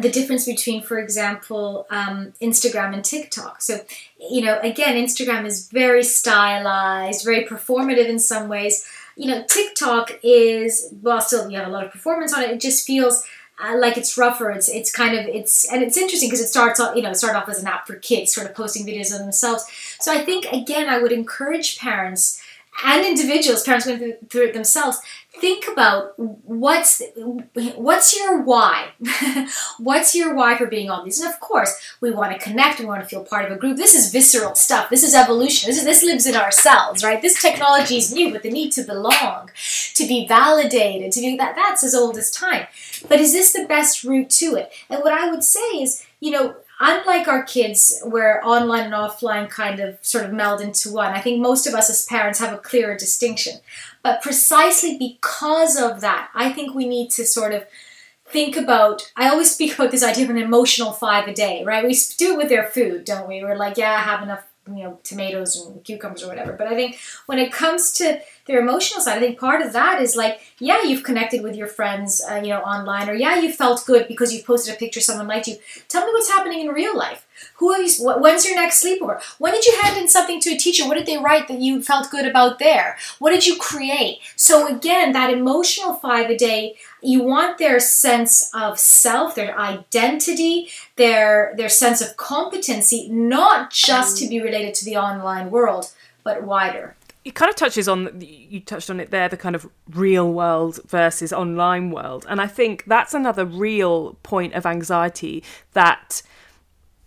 the 0.00 0.10
difference 0.10 0.46
between, 0.46 0.82
for 0.82 0.98
example, 0.98 1.86
um, 1.90 2.32
Instagram 2.40 2.94
and 2.94 3.04
TikTok. 3.04 3.62
So, 3.62 3.80
you 4.18 4.42
know, 4.42 4.58
again, 4.60 4.96
Instagram 4.96 5.44
is 5.44 5.68
very 5.68 6.02
stylized, 6.02 7.24
very 7.24 7.44
performative 7.44 8.06
in 8.06 8.18
some 8.18 8.48
ways. 8.48 8.86
You 9.16 9.28
know, 9.28 9.44
TikTok 9.46 10.18
is, 10.22 10.92
well, 11.02 11.20
still 11.20 11.50
you 11.50 11.58
have 11.58 11.68
a 11.68 11.70
lot 11.70 11.84
of 11.84 11.92
performance 11.92 12.32
on 12.32 12.42
it. 12.42 12.50
It 12.50 12.60
just 12.60 12.86
feels 12.86 13.24
uh, 13.62 13.76
like 13.78 13.96
it's 13.96 14.16
rougher. 14.16 14.50
It's 14.50 14.68
it's 14.68 14.90
kind 14.90 15.16
of 15.18 15.26
it's 15.26 15.70
and 15.70 15.82
it's 15.82 15.96
interesting 15.96 16.28
because 16.28 16.40
it 16.40 16.48
starts 16.48 16.80
off 16.80 16.96
you 16.96 17.02
know 17.02 17.12
start 17.12 17.36
off 17.36 17.48
as 17.48 17.60
an 17.60 17.68
app 17.68 17.86
for 17.86 17.96
kids, 17.96 18.34
sort 18.34 18.48
of 18.48 18.56
posting 18.56 18.86
videos 18.86 19.12
of 19.12 19.18
themselves. 19.18 19.64
So 20.00 20.12
I 20.12 20.24
think 20.24 20.46
again, 20.46 20.88
I 20.88 20.98
would 20.98 21.12
encourage 21.12 21.78
parents 21.78 22.42
and 22.84 23.04
individuals, 23.04 23.64
parents 23.64 23.86
going 23.86 24.14
through 24.28 24.46
it 24.46 24.54
themselves, 24.54 24.98
think 25.40 25.66
about 25.70 26.14
what's 26.18 27.02
what's 27.54 28.16
your 28.16 28.42
why? 28.42 28.88
What's 29.78 30.14
your 30.14 30.34
why 30.34 30.56
for 30.56 30.66
being 30.66 30.90
on 30.90 31.04
these? 31.04 31.20
And 31.20 31.32
of 31.32 31.40
course 31.40 31.74
we 32.00 32.10
want 32.10 32.32
to 32.32 32.38
connect 32.38 32.80
we 32.80 32.86
want 32.86 33.02
to 33.02 33.08
feel 33.08 33.24
part 33.24 33.44
of 33.44 33.52
a 33.52 33.56
group. 33.56 33.76
This 33.76 33.94
is 33.94 34.12
visceral 34.12 34.54
stuff. 34.54 34.90
This 34.90 35.02
is 35.02 35.14
evolution. 35.14 35.68
This, 35.68 35.78
is, 35.78 35.84
this 35.84 36.02
lives 36.02 36.26
in 36.26 36.36
ourselves 36.36 37.02
right? 37.02 37.20
This 37.20 37.40
technology 37.40 37.96
is 37.96 38.12
new 38.12 38.32
but 38.32 38.42
the 38.42 38.50
need 38.50 38.72
to 38.72 38.82
belong 38.82 39.50
to 39.94 40.06
be 40.06 40.26
validated 40.26 41.12
to 41.12 41.20
be 41.20 41.36
that 41.36 41.56
that's 41.56 41.82
as 41.82 41.94
old 41.94 42.16
as 42.16 42.30
time. 42.30 42.66
But 43.08 43.20
is 43.20 43.32
this 43.32 43.52
the 43.52 43.66
best 43.66 44.04
route 44.04 44.30
to 44.30 44.54
it? 44.56 44.72
And 44.88 45.02
what 45.02 45.12
i 45.12 45.30
would 45.30 45.44
say 45.44 45.82
is 45.82 46.04
you 46.20 46.30
know 46.30 46.54
unlike 46.82 47.28
our 47.28 47.44
kids 47.44 48.02
where 48.04 48.44
online 48.44 48.86
and 48.86 48.92
offline 48.92 49.48
kind 49.48 49.78
of 49.78 49.96
sort 50.02 50.24
of 50.24 50.32
meld 50.32 50.60
into 50.60 50.92
one 50.92 51.12
i 51.12 51.20
think 51.20 51.40
most 51.40 51.66
of 51.66 51.74
us 51.74 51.88
as 51.88 52.04
parents 52.04 52.40
have 52.40 52.52
a 52.52 52.58
clearer 52.58 52.96
distinction. 52.96 53.60
But 54.02 54.20
precisely 54.20 54.98
because 54.98 55.80
of 55.80 56.00
that 56.00 56.28
i 56.34 56.52
think 56.52 56.74
we 56.74 56.86
need 56.86 57.10
to 57.12 57.24
sort 57.24 57.54
of 57.54 57.64
think 58.26 58.56
about 58.56 59.10
i 59.16 59.28
always 59.28 59.50
speak 59.56 59.74
about 59.74 59.92
this 59.92 60.02
idea 60.02 60.24
of 60.24 60.30
an 60.30 60.38
emotional 60.38 60.92
five 60.92 61.28
a 61.28 61.32
day 61.32 61.64
right? 61.64 61.86
We 61.86 61.96
do 62.18 62.34
it 62.34 62.36
with 62.36 62.48
their 62.48 62.66
food 62.66 63.04
don't 63.04 63.28
we? 63.28 63.42
We're 63.42 63.56
like 63.56 63.76
yeah 63.76 63.92
i 63.92 64.00
have 64.00 64.22
enough 64.22 64.44
you 64.66 64.84
know 64.84 65.00
tomatoes 65.02 65.56
and 65.56 65.82
cucumbers 65.84 66.24
or 66.24 66.28
whatever. 66.28 66.52
But 66.52 66.66
i 66.66 66.74
think 66.74 66.98
when 67.26 67.38
it 67.38 67.52
comes 67.52 67.92
to 67.92 68.20
their 68.46 68.60
emotional 68.60 69.00
side 69.00 69.16
i 69.18 69.20
think 69.20 69.38
part 69.38 69.62
of 69.62 69.72
that 69.72 70.00
is 70.00 70.16
like 70.16 70.40
yeah 70.58 70.82
you've 70.82 71.02
connected 71.04 71.42
with 71.42 71.54
your 71.56 71.68
friends 71.68 72.20
uh, 72.30 72.34
you 72.36 72.48
know 72.48 72.60
online 72.60 73.08
or 73.08 73.14
yeah 73.14 73.38
you 73.38 73.52
felt 73.52 73.84
good 73.86 74.06
because 74.08 74.34
you 74.34 74.42
posted 74.42 74.74
a 74.74 74.78
picture 74.78 75.00
someone 75.00 75.26
liked 75.28 75.46
you 75.48 75.56
tell 75.88 76.04
me 76.06 76.12
what's 76.12 76.30
happening 76.30 76.60
in 76.60 76.68
real 76.68 76.96
life 76.96 77.26
Who 77.58 77.72
have 77.72 77.82
you? 77.82 77.90
wh- 78.04 78.20
When's 78.22 78.44
your 78.46 78.54
next 78.54 78.82
sleepover? 78.82 79.16
When 79.42 79.52
did 79.54 79.64
you 79.68 79.74
hand 79.82 79.96
in 80.00 80.08
something 80.08 80.38
to 80.42 80.50
a 80.54 80.56
teacher? 80.64 80.86
What 80.86 80.96
did 80.98 81.06
they 81.06 81.18
write 81.18 81.46
that 81.48 81.58
you 81.66 81.82
felt 81.82 82.10
good 82.14 82.26
about 82.30 82.58
there? 82.58 82.88
What 83.18 83.32
did 83.34 83.46
you 83.48 83.56
create? 83.58 84.18
So 84.36 84.54
again, 84.74 85.12
that 85.12 85.32
emotional 85.38 85.94
five 85.94 86.30
a 86.30 86.36
day, 86.48 86.60
you 87.12 87.20
want 87.34 87.58
their 87.58 87.80
sense 87.80 88.34
of 88.54 88.78
self, 88.78 89.34
their 89.34 89.52
identity, 89.58 90.68
their 90.96 91.52
their 91.56 91.68
sense 91.68 92.00
of 92.00 92.16
competency, 92.16 93.08
not 93.10 93.70
just 93.70 94.18
to 94.18 94.28
be 94.28 94.40
related 94.40 94.74
to 94.76 94.84
the 94.84 94.96
online 94.96 95.50
world, 95.50 95.84
but 96.24 96.42
wider. 96.44 96.94
It 97.24 97.34
kind 97.34 97.48
of 97.48 97.56
touches 97.56 97.88
on 97.88 98.20
you 98.20 98.60
touched 98.60 98.90
on 98.90 98.98
it 98.98 99.10
there 99.10 99.28
the 99.28 99.36
kind 99.36 99.54
of 99.54 99.68
real 99.90 100.32
world 100.32 100.80
versus 100.86 101.32
online 101.32 101.90
world. 101.90 102.26
And 102.28 102.40
i 102.40 102.46
think 102.46 102.84
that's 102.86 103.14
another 103.14 103.44
real 103.44 104.14
point 104.22 104.54
of 104.54 104.66
anxiety 104.66 105.42
that 105.72 106.22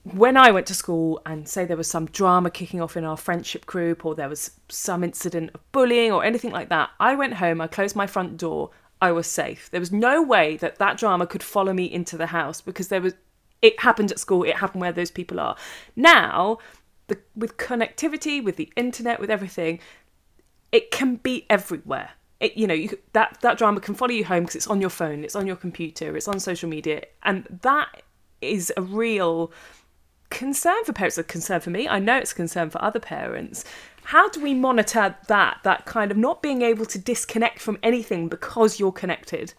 when 0.04 0.38
i 0.38 0.52
went 0.52 0.68
to 0.68 0.76
school 0.76 1.22
and 1.26 1.50
say 1.50 1.66
there 1.66 1.78
was 1.78 1.90
some 1.90 2.06
drama 2.08 2.50
kicking 2.50 2.82
off 2.82 2.96
in 2.96 3.04
our 3.04 3.18
friendship 3.18 3.66
group 3.66 4.06
or 4.06 4.14
there 4.16 4.30
was 4.30 4.52
some 4.70 5.04
incident 5.04 5.50
of 5.54 5.72
bullying 5.72 6.12
or 6.12 6.24
anything 6.24 6.52
like 6.52 6.70
that 6.70 6.90
i 7.00 7.16
went 7.16 7.34
home 7.34 7.60
i 7.60 7.68
closed 7.68 7.96
my 7.96 8.06
front 8.06 8.38
door 8.38 8.70
i 9.02 9.12
was 9.12 9.28
safe. 9.28 9.70
There 9.72 9.80
was 9.80 9.92
no 9.92 10.22
way 10.22 10.58
that 10.58 10.78
that 10.78 10.98
drama 10.98 11.28
could 11.28 11.44
follow 11.44 11.74
me 11.74 11.86
into 11.86 12.18
the 12.18 12.28
house 12.28 12.62
because 12.62 12.88
there 12.88 13.02
was 13.02 13.14
it 13.62 13.80
happened 13.80 14.12
at 14.12 14.20
school 14.20 14.44
it 14.44 14.58
happened 14.58 14.82
where 14.82 14.92
those 14.92 15.12
people 15.12 15.40
are. 15.40 15.56
Now 15.96 16.60
the, 17.08 17.20
with 17.36 17.58
connectivity 17.58 18.44
with 18.44 18.56
the 18.56 18.72
internet 18.76 19.20
with 19.20 19.30
everything 19.30 19.80
it 20.76 20.92
can 20.92 21.16
be 21.16 21.46
everywhere. 21.50 22.12
It, 22.42 22.58
you 22.58 22.68
know, 22.68 22.74
you, 22.74 22.90
that 23.14 23.38
that 23.42 23.58
drama 23.58 23.80
can 23.80 23.96
follow 23.96 24.12
you 24.12 24.26
home 24.26 24.44
because 24.44 24.58
it's 24.58 24.68
on 24.68 24.82
your 24.82 24.90
phone, 24.90 25.24
it's 25.24 25.36
on 25.36 25.48
your 25.48 25.56
computer, 25.56 26.18
it's 26.18 26.28
on 26.28 26.38
social 26.42 26.68
media, 26.70 27.04
and 27.24 27.46
that 27.62 28.04
is 28.42 28.74
a 28.76 28.82
real 28.82 29.54
concern 30.30 30.84
for 30.84 30.92
parents. 30.92 31.18
A 31.18 31.24
concern 31.24 31.62
for 31.62 31.70
me. 31.70 31.88
I 31.88 32.00
know 32.00 32.18
it's 32.18 32.34
a 32.34 32.36
concern 32.36 32.70
for 32.70 32.82
other 32.84 33.00
parents. 33.00 33.64
How 34.04 34.28
do 34.28 34.42
we 34.42 34.54
monitor 34.54 35.16
that? 35.28 35.62
That 35.64 35.86
kind 35.86 36.12
of 36.12 36.18
not 36.18 36.42
being 36.42 36.62
able 36.62 36.86
to 36.88 37.00
disconnect 37.00 37.60
from 37.60 37.80
anything 37.82 38.28
because 38.28 38.78
you're 38.78 38.92
connected. 38.92 39.54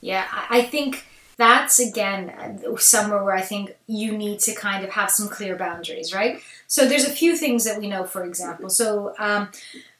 Yeah, 0.00 0.26
I 0.30 0.58
I 0.58 0.62
think 0.62 1.04
that's 1.42 1.80
again 1.80 2.62
somewhere 2.78 3.24
where 3.24 3.34
I 3.34 3.40
think 3.40 3.74
you 3.88 4.16
need 4.16 4.38
to 4.40 4.54
kind 4.54 4.84
of 4.84 4.90
have 4.90 5.10
some 5.10 5.28
clear 5.28 5.56
boundaries, 5.56 6.14
right? 6.14 6.40
So 6.68 6.86
there's 6.86 7.04
a 7.04 7.10
few 7.10 7.36
things 7.36 7.64
that 7.64 7.80
we 7.80 7.88
know, 7.88 8.04
for 8.04 8.24
example. 8.24 8.70
So 8.70 9.12
um, 9.18 9.48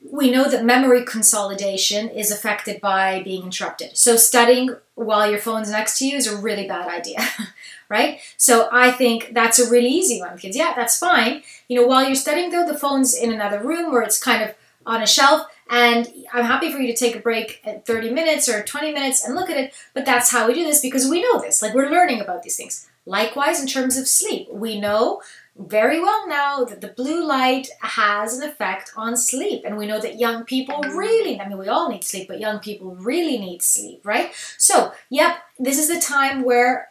we 0.08 0.30
know 0.30 0.48
that 0.48 0.64
memory 0.64 1.04
consolidation 1.04 2.08
is 2.08 2.30
affected 2.30 2.80
by 2.80 3.24
being 3.24 3.42
interrupted. 3.42 3.96
So 3.96 4.14
studying 4.14 4.76
while 4.94 5.28
your 5.28 5.40
phone's 5.40 5.70
next 5.70 5.98
to 5.98 6.06
you 6.06 6.16
is 6.16 6.28
a 6.28 6.36
really 6.36 6.68
bad 6.68 6.88
idea, 6.88 7.18
right? 7.88 8.20
So 8.36 8.68
I 8.70 8.92
think 8.92 9.32
that's 9.34 9.58
a 9.58 9.68
really 9.68 9.88
easy 9.88 10.20
one, 10.20 10.38
kids. 10.38 10.56
Yeah, 10.56 10.74
that's 10.76 10.96
fine. 10.96 11.42
You 11.66 11.80
know, 11.80 11.86
while 11.88 12.06
you're 12.06 12.14
studying 12.14 12.50
though, 12.50 12.66
the 12.66 12.78
phone's 12.78 13.14
in 13.16 13.32
another 13.32 13.60
room 13.60 13.92
or 13.92 14.00
it's 14.02 14.22
kind 14.22 14.44
of 14.44 14.54
on 14.86 15.02
a 15.02 15.06
shelf 15.06 15.46
and 15.70 16.12
I'm 16.32 16.44
happy 16.44 16.70
for 16.70 16.78
you 16.78 16.92
to 16.92 16.98
take 16.98 17.16
a 17.16 17.20
break 17.20 17.60
at 17.64 17.86
30 17.86 18.12
minutes 18.12 18.48
or 18.48 18.62
20 18.62 18.92
minutes 18.92 19.24
and 19.24 19.34
look 19.34 19.48
at 19.48 19.56
it, 19.56 19.74
but 19.94 20.04
that's 20.04 20.30
how 20.30 20.46
we 20.46 20.54
do 20.54 20.64
this 20.64 20.82
because 20.82 21.08
we 21.08 21.22
know 21.22 21.40
this. 21.40 21.62
Like 21.62 21.74
we're 21.74 21.90
learning 21.90 22.20
about 22.20 22.42
these 22.42 22.56
things. 22.56 22.88
Likewise, 23.06 23.60
in 23.60 23.66
terms 23.66 23.96
of 23.96 24.06
sleep, 24.06 24.48
we 24.52 24.80
know 24.80 25.22
very 25.56 26.00
well 26.00 26.28
now 26.28 26.64
that 26.64 26.80
the 26.80 26.88
blue 26.88 27.26
light 27.26 27.68
has 27.80 28.38
an 28.38 28.48
effect 28.48 28.92
on 28.96 29.16
sleep. 29.16 29.62
And 29.64 29.76
we 29.76 29.86
know 29.86 30.00
that 30.00 30.18
young 30.18 30.44
people 30.44 30.80
really, 30.82 31.40
I 31.40 31.48
mean, 31.48 31.58
we 31.58 31.68
all 31.68 31.90
need 31.90 32.04
sleep, 32.04 32.28
but 32.28 32.40
young 32.40 32.58
people 32.58 32.94
really 32.94 33.38
need 33.38 33.62
sleep, 33.62 34.00
right? 34.04 34.32
So, 34.56 34.92
yep, 35.10 35.38
this 35.58 35.78
is 35.78 35.88
the 35.88 36.00
time 36.00 36.42
where 36.42 36.88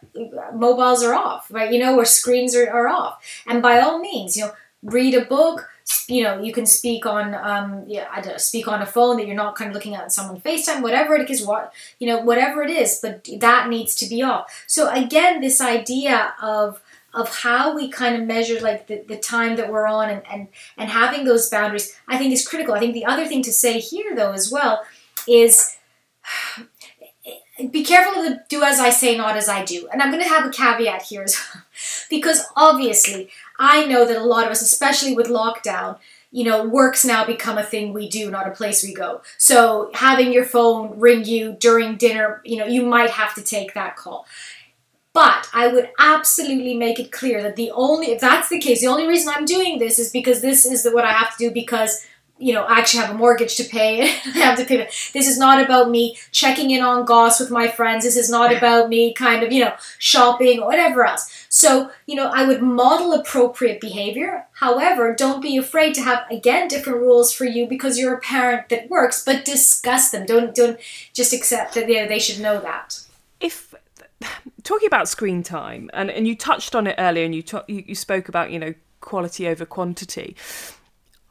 mobiles 0.54 1.02
are 1.02 1.14
off, 1.14 1.46
right? 1.50 1.72
You 1.72 1.78
know, 1.78 1.96
where 1.96 2.04
screens 2.04 2.54
are, 2.54 2.70
are 2.70 2.88
off. 2.88 3.22
And 3.46 3.62
by 3.62 3.80
all 3.80 3.98
means, 3.98 4.36
you 4.36 4.44
know, 4.44 4.52
read 4.82 5.14
a 5.14 5.24
book, 5.24 5.68
you 6.08 6.22
know 6.22 6.40
you 6.40 6.52
can 6.52 6.66
speak 6.66 7.06
on 7.06 7.34
um 7.34 7.84
yeah 7.86 8.08
i 8.12 8.20
don't 8.20 8.32
know 8.32 8.38
speak 8.38 8.68
on 8.68 8.82
a 8.82 8.86
phone 8.86 9.16
that 9.16 9.26
you're 9.26 9.36
not 9.36 9.56
kind 9.56 9.68
of 9.68 9.74
looking 9.74 9.94
at 9.94 10.12
someone 10.12 10.40
facetime 10.40 10.82
whatever 10.82 11.14
it 11.14 11.30
is 11.30 11.44
what 11.44 11.72
you 11.98 12.06
know 12.06 12.20
whatever 12.20 12.62
it 12.62 12.70
is 12.70 12.98
but 13.02 13.28
that 13.38 13.68
needs 13.68 13.94
to 13.94 14.08
be 14.08 14.22
off 14.22 14.64
so 14.66 14.90
again 14.90 15.40
this 15.40 15.60
idea 15.60 16.34
of 16.40 16.82
of 17.14 17.28
how 17.36 17.74
we 17.74 17.90
kind 17.90 18.16
of 18.16 18.26
measure 18.26 18.58
like 18.60 18.86
the, 18.86 19.02
the 19.06 19.18
time 19.18 19.56
that 19.56 19.70
we're 19.70 19.86
on 19.86 20.08
and, 20.08 20.22
and 20.30 20.48
and 20.76 20.90
having 20.90 21.24
those 21.24 21.48
boundaries 21.48 21.94
i 22.08 22.18
think 22.18 22.32
is 22.32 22.46
critical 22.46 22.74
i 22.74 22.78
think 22.78 22.94
the 22.94 23.04
other 23.04 23.26
thing 23.26 23.42
to 23.42 23.52
say 23.52 23.78
here 23.78 24.14
though 24.16 24.32
as 24.32 24.50
well 24.50 24.82
is 25.28 25.76
be 27.70 27.84
careful 27.84 28.22
the 28.22 28.42
do 28.48 28.62
as 28.62 28.80
I 28.80 28.90
say, 28.90 29.16
not 29.16 29.36
as 29.36 29.48
I 29.48 29.64
do. 29.64 29.88
And 29.92 30.02
I'm 30.02 30.10
going 30.10 30.22
to 30.22 30.28
have 30.28 30.46
a 30.46 30.50
caveat 30.50 31.02
here 31.02 31.22
as 31.22 31.36
well. 31.36 31.62
because 32.10 32.44
obviously, 32.56 33.30
I 33.62 33.86
know 33.86 34.04
that 34.04 34.16
a 34.16 34.24
lot 34.24 34.44
of 34.44 34.50
us, 34.50 34.60
especially 34.60 35.14
with 35.14 35.28
lockdown, 35.28 35.98
you 36.32 36.42
know, 36.42 36.66
work's 36.66 37.04
now 37.04 37.24
become 37.24 37.58
a 37.58 37.62
thing 37.62 37.92
we 37.92 38.08
do, 38.08 38.28
not 38.28 38.48
a 38.48 38.50
place 38.50 38.82
we 38.82 38.92
go. 38.92 39.22
So 39.38 39.88
having 39.94 40.32
your 40.32 40.44
phone 40.44 40.98
ring 40.98 41.24
you 41.24 41.56
during 41.60 41.96
dinner, 41.96 42.42
you 42.44 42.56
know, 42.56 42.66
you 42.66 42.84
might 42.84 43.10
have 43.10 43.36
to 43.36 43.42
take 43.42 43.74
that 43.74 43.94
call. 43.94 44.26
But 45.12 45.48
I 45.52 45.68
would 45.68 45.90
absolutely 46.00 46.74
make 46.74 46.98
it 46.98 47.12
clear 47.12 47.40
that 47.42 47.54
the 47.54 47.70
only, 47.70 48.10
if 48.10 48.20
that's 48.20 48.48
the 48.48 48.58
case, 48.58 48.80
the 48.80 48.88
only 48.88 49.06
reason 49.06 49.32
I'm 49.32 49.44
doing 49.44 49.78
this 49.78 50.00
is 50.00 50.10
because 50.10 50.40
this 50.40 50.66
is 50.66 50.84
what 50.92 51.04
I 51.04 51.12
have 51.12 51.36
to 51.36 51.48
do 51.48 51.52
because 51.52 52.04
you 52.42 52.52
know, 52.52 52.64
I 52.64 52.80
actually 52.80 53.04
have 53.04 53.14
a 53.14 53.18
mortgage 53.18 53.54
to 53.56 53.64
pay. 53.64 54.02
I 54.24 54.38
have 54.38 54.58
to 54.58 54.64
pay. 54.64 54.88
This 55.14 55.28
is 55.28 55.38
not 55.38 55.62
about 55.62 55.90
me 55.90 56.16
checking 56.32 56.72
in 56.72 56.82
on 56.82 57.04
goss 57.04 57.38
with 57.38 57.52
my 57.52 57.68
friends. 57.68 58.04
This 58.04 58.16
is 58.16 58.28
not 58.28 58.52
about 58.52 58.88
me 58.88 59.14
kind 59.14 59.44
of, 59.44 59.52
you 59.52 59.64
know, 59.64 59.74
shopping 59.98 60.60
or 60.60 60.66
whatever 60.66 61.06
else. 61.06 61.41
So, 61.54 61.90
you 62.06 62.14
know, 62.14 62.28
I 62.28 62.46
would 62.46 62.62
model 62.62 63.12
appropriate 63.12 63.78
behavior. 63.78 64.46
However, 64.54 65.14
don't 65.14 65.42
be 65.42 65.58
afraid 65.58 65.94
to 65.96 66.00
have 66.00 66.24
again 66.30 66.66
different 66.66 67.00
rules 67.00 67.30
for 67.30 67.44
you 67.44 67.66
because 67.66 67.98
you're 67.98 68.14
a 68.14 68.20
parent 68.20 68.70
that 68.70 68.88
works, 68.88 69.22
but 69.22 69.44
discuss 69.44 70.10
them. 70.10 70.24
Don't 70.24 70.54
don't 70.54 70.80
just 71.12 71.34
accept 71.34 71.74
that 71.74 71.90
you 71.90 71.96
know, 71.96 72.08
they 72.08 72.18
should 72.18 72.40
know 72.40 72.58
that. 72.60 73.00
If 73.38 73.74
talking 74.62 74.86
about 74.86 75.10
screen 75.10 75.42
time, 75.42 75.90
and, 75.92 76.10
and 76.10 76.26
you 76.26 76.34
touched 76.34 76.74
on 76.74 76.86
it 76.86 76.94
earlier, 76.96 77.26
and 77.26 77.34
you, 77.34 77.44
you 77.68 77.84
you 77.86 77.94
spoke 77.94 78.30
about 78.30 78.50
you 78.50 78.58
know 78.58 78.72
quality 79.02 79.46
over 79.46 79.66
quantity. 79.66 80.34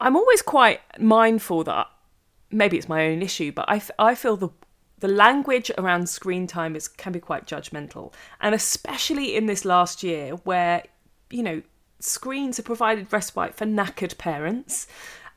I'm 0.00 0.14
always 0.14 0.40
quite 0.40 0.82
mindful 1.00 1.64
that 1.64 1.88
maybe 2.52 2.78
it's 2.78 2.88
my 2.88 3.08
own 3.08 3.22
issue, 3.22 3.50
but 3.50 3.64
I 3.68 4.14
feel 4.14 4.36
the 4.36 4.50
the 5.02 5.08
language 5.08 5.68
around 5.76 6.08
screen 6.08 6.46
time 6.46 6.76
is 6.76 6.86
can 6.86 7.12
be 7.12 7.18
quite 7.18 7.44
judgmental, 7.44 8.12
and 8.40 8.54
especially 8.54 9.34
in 9.34 9.46
this 9.46 9.64
last 9.64 10.04
year 10.04 10.30
where 10.44 10.84
you 11.28 11.42
know 11.42 11.60
screens 11.98 12.56
have 12.56 12.66
provided 12.66 13.12
respite 13.12 13.56
for 13.56 13.66
knackered 13.66 14.16
parents, 14.16 14.86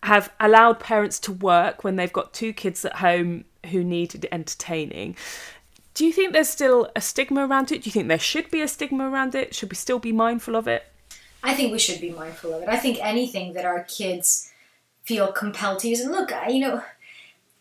have 0.04 0.32
allowed 0.39 0.80
parents 0.80 1.19
to 1.21 1.32
work 1.32 1.84
when 1.84 1.95
they've 1.95 2.13
got 2.13 2.32
two 2.32 2.54
kids 2.54 2.86
at 2.86 2.97
home 2.97 3.43
who 3.71 3.84
need 3.84 4.28
entertaining. 4.32 5.15
Do 5.95 6.06
you 6.06 6.13
think 6.13 6.32
there's 6.32 6.49
still 6.49 6.91
a 6.95 7.01
stigma 7.01 7.47
around 7.47 7.71
it? 7.71 7.82
Do 7.82 7.88
you 7.88 7.91
think 7.91 8.08
there 8.08 8.19
should 8.19 8.51
be 8.51 8.62
a 8.62 8.67
stigma 8.67 9.10
around 9.10 9.34
it? 9.34 9.56
Should 9.56 9.71
we 9.71 9.75
still 9.75 9.97
be 9.97 10.12
mindful 10.12 10.56
of 10.56 10.67
it? 10.67 10.84
I 11.41 11.56
think 11.56 11.71
we 11.71 11.80
should 11.80 12.01
be 12.01 12.12
mindful 12.12 12.54
of 12.54 12.62
it. 12.62 12.69
I 12.69 12.78
think 12.78 12.99
anything 13.01 13.54
that 13.54 13.65
our 13.65 13.84
kids 13.86 14.51
feel 15.06 15.32
compelled 15.32 15.80
to 15.80 15.88
use. 15.88 16.01
And 16.01 16.12
look, 16.12 16.32
you 16.49 16.60
know, 16.60 16.84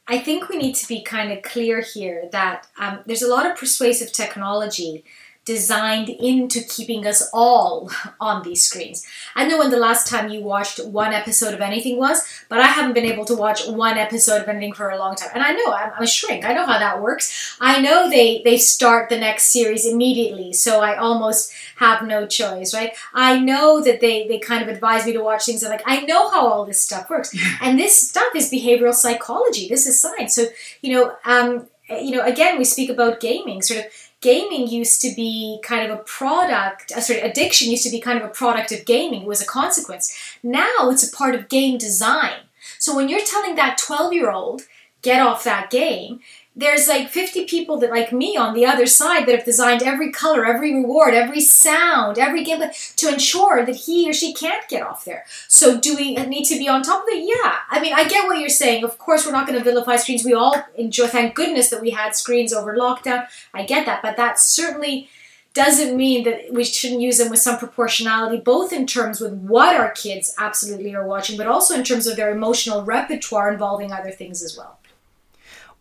I 0.07 0.19
think 0.19 0.49
we 0.49 0.59
need 0.59 0.75
to 0.75 0.89
be 0.89 1.03
kind 1.03 1.33
of 1.33 1.43
clear 1.43 1.81
here 1.81 2.29
that 2.31 2.67
um, 2.79 3.01
there's 3.07 3.23
a 3.23 3.29
lot 3.29 3.51
of 3.51 3.57
persuasive 3.57 4.13
technology 4.13 5.05
designed 5.45 6.09
into 6.09 6.63
keeping 6.63 7.07
us 7.07 7.29
all 7.33 7.91
on 8.21 8.43
these 8.43 8.63
screens. 8.63 9.07
I 9.35 9.47
know 9.47 9.59
when 9.59 9.71
the 9.71 9.77
last 9.77 10.07
time 10.07 10.31
you 10.31 10.41
watched 10.41 10.85
one 10.87 11.13
episode 11.13 11.53
of 11.53 11.61
anything 11.61 11.99
was, 11.99 12.23
but 12.49 12.61
I 12.61 12.67
haven't 12.67 12.95
been 12.95 13.05
able 13.05 13.27
to 13.27 13.35
watch 13.35 13.67
one 13.67 13.99
episode 13.99 14.43
of 14.43 14.49
anything 14.49 14.73
for 14.73 14.89
a 14.89 14.99
long 14.99 15.17
time. 15.17 15.31
And 15.35 15.43
I 15.43 15.53
know 15.53 15.73
I'm, 15.73 15.93
a 16.03 16.07
shrink. 16.07 16.45
I 16.45 16.55
know 16.55 16.67
how 16.67 16.79
that 16.79 17.03
works. 17.03 17.57
I 17.61 17.81
know 17.81 18.09
they 18.09 18.43
they 18.43 18.57
start 18.57 19.09
the 19.09 19.19
next 19.19 19.53
series 19.53 19.87
immediately, 19.87 20.53
so 20.53 20.81
I 20.81 20.97
almost 20.97 21.53
have 21.77 22.07
no 22.07 22.27
choice, 22.27 22.75
right? 22.75 22.93
I 23.13 23.39
know 23.39 23.83
that 23.83 24.01
they 24.01 24.27
they 24.27 24.39
kind 24.39 24.63
of 24.63 24.69
advise 24.69 25.07
me 25.07 25.13
to 25.13 25.23
watch 25.23 25.45
things. 25.45 25.63
I'm 25.63 25.71
like, 25.71 25.83
I 25.87 26.01
know 26.01 26.31
how 26.31 26.47
all 26.47 26.65
this 26.65 26.81
stuff 26.81 27.11
works, 27.11 27.35
and 27.61 27.79
this 27.79 28.09
stuff 28.09 28.35
is 28.35 28.51
behavioral 28.51 28.95
psychology. 28.95 29.69
This 29.69 29.87
is 29.87 30.01
science. 30.01 30.35
So 30.35 30.47
you 30.81 30.93
know, 30.93 31.17
um, 31.25 31.69
you 31.89 32.13
know, 32.13 32.25
again, 32.25 32.59
we 32.59 32.65
speak 32.65 32.89
about 32.91 33.21
gaming, 33.21 33.61
sort 33.63 33.81
of 33.81 33.87
gaming 34.25 34.67
used 34.67 35.03
to 35.03 35.15
be 35.15 35.61
kind 35.63 35.85
of 35.85 35.99
a 35.99 36.03
product, 36.03 36.91
uh, 36.93 37.01
sorry, 37.01 37.21
addiction 37.21 37.71
used 37.71 37.85
to 37.85 37.91
be 37.91 38.01
kind 38.01 38.19
of 38.19 38.25
a 38.25 38.33
product 38.33 38.73
of 38.73 38.87
gaming. 38.87 39.23
It 39.23 39.29
was 39.29 39.43
a 39.43 39.47
consequence. 39.47 40.17
Now 40.43 40.89
it's 40.89 41.07
a 41.07 41.15
part 41.15 41.35
of 41.35 41.51
game 41.51 41.77
design. 41.77 42.41
So 42.79 42.97
when 42.97 43.11
you're 43.11 43.25
telling 43.25 43.55
that 43.57 43.77
12 43.77 44.15
year 44.15 44.31
old, 44.31 44.63
get 45.03 45.21
off 45.21 45.45
that 45.45 45.69
game, 45.71 46.21
there's 46.57 46.87
like 46.87 47.09
50 47.09 47.47
people 47.47 47.79
that 47.79 47.91
like 47.91 48.13
me 48.13 48.37
on 48.37 48.55
the 48.55 48.65
other 48.65 48.87
side 48.87 49.27
that 49.27 49.35
have 49.35 49.45
designed 49.45 49.83
every 49.83 50.13
color, 50.13 50.45
every 50.45 50.73
reward, 50.73 51.13
every 51.13 51.41
sound, 51.41 52.17
every 52.17 52.45
game 52.45 52.63
to 52.97 53.13
ensure 53.13 53.67
that 53.67 53.75
he 53.75 54.09
or 54.09 54.13
she 54.13 54.33
can't 54.33 54.69
get 54.69 54.83
off 54.83 55.05
there. 55.05 55.25
So 55.49 55.81
do 55.81 55.97
we 55.97 56.15
need 56.15 56.45
to 56.45 56.59
be 56.59 56.69
on 56.69 56.83
top 56.83 57.03
of 57.03 57.09
it? 57.09 57.25
Yeah. 57.27 57.57
I 57.71 57.81
mean, 57.81 57.93
I 57.93 58.07
get 58.07 58.27
what 58.27 58.39
you're 58.39 58.49
saying. 58.49 58.85
Of 58.85 58.99
course, 58.99 59.27
we're 59.27 59.33
not 59.33 59.49
going 59.49 59.59
to 59.59 59.65
vilify 59.65 59.97
screens. 59.97 60.25
We 60.25 60.35
all 60.35 60.55
enjoy, 60.77 61.09
thank 61.09 61.35
goodness 61.35 61.71
that 61.71 61.83
we 61.83 61.91
had 61.91 62.15
screens 62.15 62.53
over 62.53 62.77
lockdown. 62.77 63.27
I 63.53 63.65
get 63.65 63.85
that. 63.87 64.01
But 64.03 64.17
that 64.17 64.39
certainly 64.39 65.09
doesn't 65.55 65.97
mean 65.97 66.23
that 66.25 66.53
we 66.53 66.65
shouldn't 66.65 67.01
use 67.01 67.19
them 67.19 67.31
with 67.31 67.41
some 67.41 67.59
proportionality, 67.59 68.39
both 68.39 68.73
in 68.73 68.87
terms 68.87 69.21
with 69.21 69.33
what 69.33 69.75
our 69.75 69.91
kids 69.91 70.35
absolutely 70.39 70.95
are 70.95 71.07
watching, 71.07 71.37
but 71.37 71.47
also 71.47 71.75
in 71.75 71.85
terms 71.85 72.07
of 72.07 72.17
their 72.17 72.33
emotional 72.33 72.85
repertoire 72.85 73.53
involving 73.53 73.93
other 73.93 74.11
things 74.11 74.43
as 74.43 74.57
well. 74.57 74.79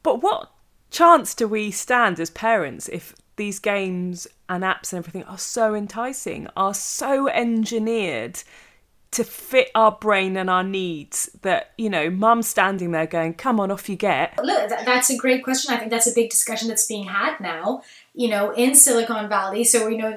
But 0.04 0.22
what 0.22 0.50
chance 0.94 1.34
do 1.34 1.48
we 1.48 1.72
stand 1.72 2.20
as 2.20 2.30
parents 2.30 2.88
if 2.90 3.16
these 3.36 3.60
games 3.60 4.28
and 4.48 4.64
apps 4.64 4.94
and 4.94 5.00
everything 5.00 5.24
are 5.24 5.40
so 5.40 5.74
enticing, 5.74 6.48
are 6.56 6.74
so 6.74 7.28
engineered 7.30 8.42
to 9.14 9.24
fit 9.24 9.70
our 9.76 9.92
brain 9.92 10.36
and 10.36 10.50
our 10.50 10.64
needs 10.64 11.30
that 11.44 11.72
you 11.78 11.90
know 11.90 12.10
mum's 12.10 12.48
standing 12.48 12.92
there 12.92 13.06
going 13.06 13.34
come 13.34 13.60
on 13.60 13.72
off 13.72 13.88
you 13.88 13.96
get. 13.96 14.38
Look 14.44 14.70
that's 14.70 15.10
a 15.10 15.18
great 15.18 15.44
question. 15.44 15.74
I 15.74 15.78
think 15.78 15.92
that's 15.92 16.08
a 16.08 16.14
big 16.14 16.30
discussion 16.30 16.68
that's 16.68 16.86
being 16.86 17.06
had 17.06 17.40
now 17.40 17.84
you 18.14 18.30
know 18.30 18.52
in 18.52 18.76
silicon 18.76 19.30
valley. 19.30 19.64
So 19.64 19.88
you 19.88 19.98
know 19.98 20.14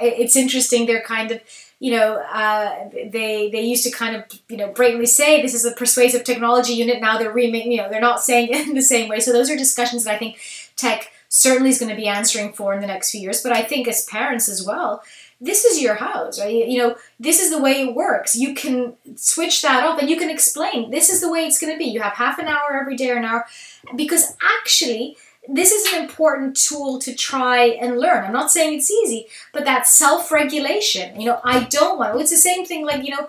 it's 0.00 0.36
interesting 0.36 0.86
they're 0.86 1.02
kind 1.02 1.30
of 1.30 1.40
you 1.78 1.92
know 1.92 2.16
uh, 2.32 2.88
they 2.92 3.50
they 3.50 3.62
used 3.62 3.84
to 3.84 3.90
kind 3.90 4.16
of 4.16 4.24
you 4.48 4.56
know 4.56 4.72
blatantly 4.72 5.06
say 5.06 5.42
this 5.42 5.54
is 5.54 5.64
a 5.64 5.72
persuasive 5.72 6.24
technology 6.24 6.72
unit. 6.72 7.00
Now 7.00 7.18
they're 7.18 7.32
remaking 7.32 7.72
you 7.72 7.78
know 7.78 7.90
they're 7.90 8.00
not 8.00 8.22
saying 8.22 8.48
it 8.48 8.66
in 8.66 8.74
the 8.80 8.82
same 8.82 9.08
way. 9.08 9.20
So 9.20 9.32
those 9.32 9.50
are 9.50 9.56
discussions 9.56 10.04
that 10.04 10.14
i 10.14 10.18
think 10.18 10.38
tech 10.76 11.10
certainly 11.28 11.68
is 11.68 11.78
going 11.78 11.90
to 11.90 11.96
be 11.96 12.08
answering 12.08 12.54
for 12.54 12.72
in 12.72 12.80
the 12.80 12.86
next 12.86 13.10
few 13.10 13.20
years. 13.20 13.42
But 13.42 13.52
i 13.52 13.62
think 13.62 13.86
as 13.88 14.04
parents 14.06 14.48
as 14.48 14.64
well 14.66 15.02
this 15.40 15.64
is 15.64 15.80
your 15.80 15.94
house, 15.94 16.40
right? 16.40 16.66
You 16.68 16.78
know, 16.78 16.96
this 17.20 17.40
is 17.40 17.50
the 17.50 17.62
way 17.62 17.82
it 17.82 17.94
works. 17.94 18.34
You 18.34 18.54
can 18.54 18.94
switch 19.16 19.62
that 19.62 19.84
off 19.84 20.00
and 20.00 20.10
you 20.10 20.16
can 20.16 20.30
explain 20.30 20.90
this 20.90 21.10
is 21.10 21.20
the 21.20 21.30
way 21.30 21.40
it's 21.40 21.60
going 21.60 21.72
to 21.72 21.78
be. 21.78 21.84
You 21.84 22.00
have 22.00 22.14
half 22.14 22.38
an 22.38 22.48
hour 22.48 22.78
every 22.80 22.96
day 22.96 23.10
or 23.10 23.16
an 23.16 23.24
hour 23.24 23.46
because 23.94 24.36
actually, 24.60 25.16
this 25.48 25.72
is 25.72 25.92
an 25.92 26.02
important 26.02 26.56
tool 26.56 26.98
to 26.98 27.14
try 27.14 27.66
and 27.66 27.98
learn. 27.98 28.24
I'm 28.24 28.32
not 28.32 28.50
saying 28.50 28.76
it's 28.76 28.90
easy, 28.90 29.28
but 29.52 29.64
that 29.64 29.86
self 29.86 30.30
regulation, 30.30 31.18
you 31.20 31.28
know, 31.28 31.40
I 31.42 31.64
don't 31.64 31.98
want, 31.98 32.20
it's 32.20 32.30
the 32.30 32.36
same 32.36 32.66
thing 32.66 32.84
like, 32.84 33.04
you 33.04 33.12
know, 33.12 33.28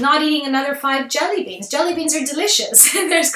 not 0.00 0.22
eating 0.22 0.46
another 0.46 0.74
five 0.74 1.08
jelly 1.08 1.44
beans. 1.44 1.68
Jelly 1.68 1.94
beans 1.94 2.14
are 2.14 2.24
delicious. 2.24 2.92
There's 2.92 3.34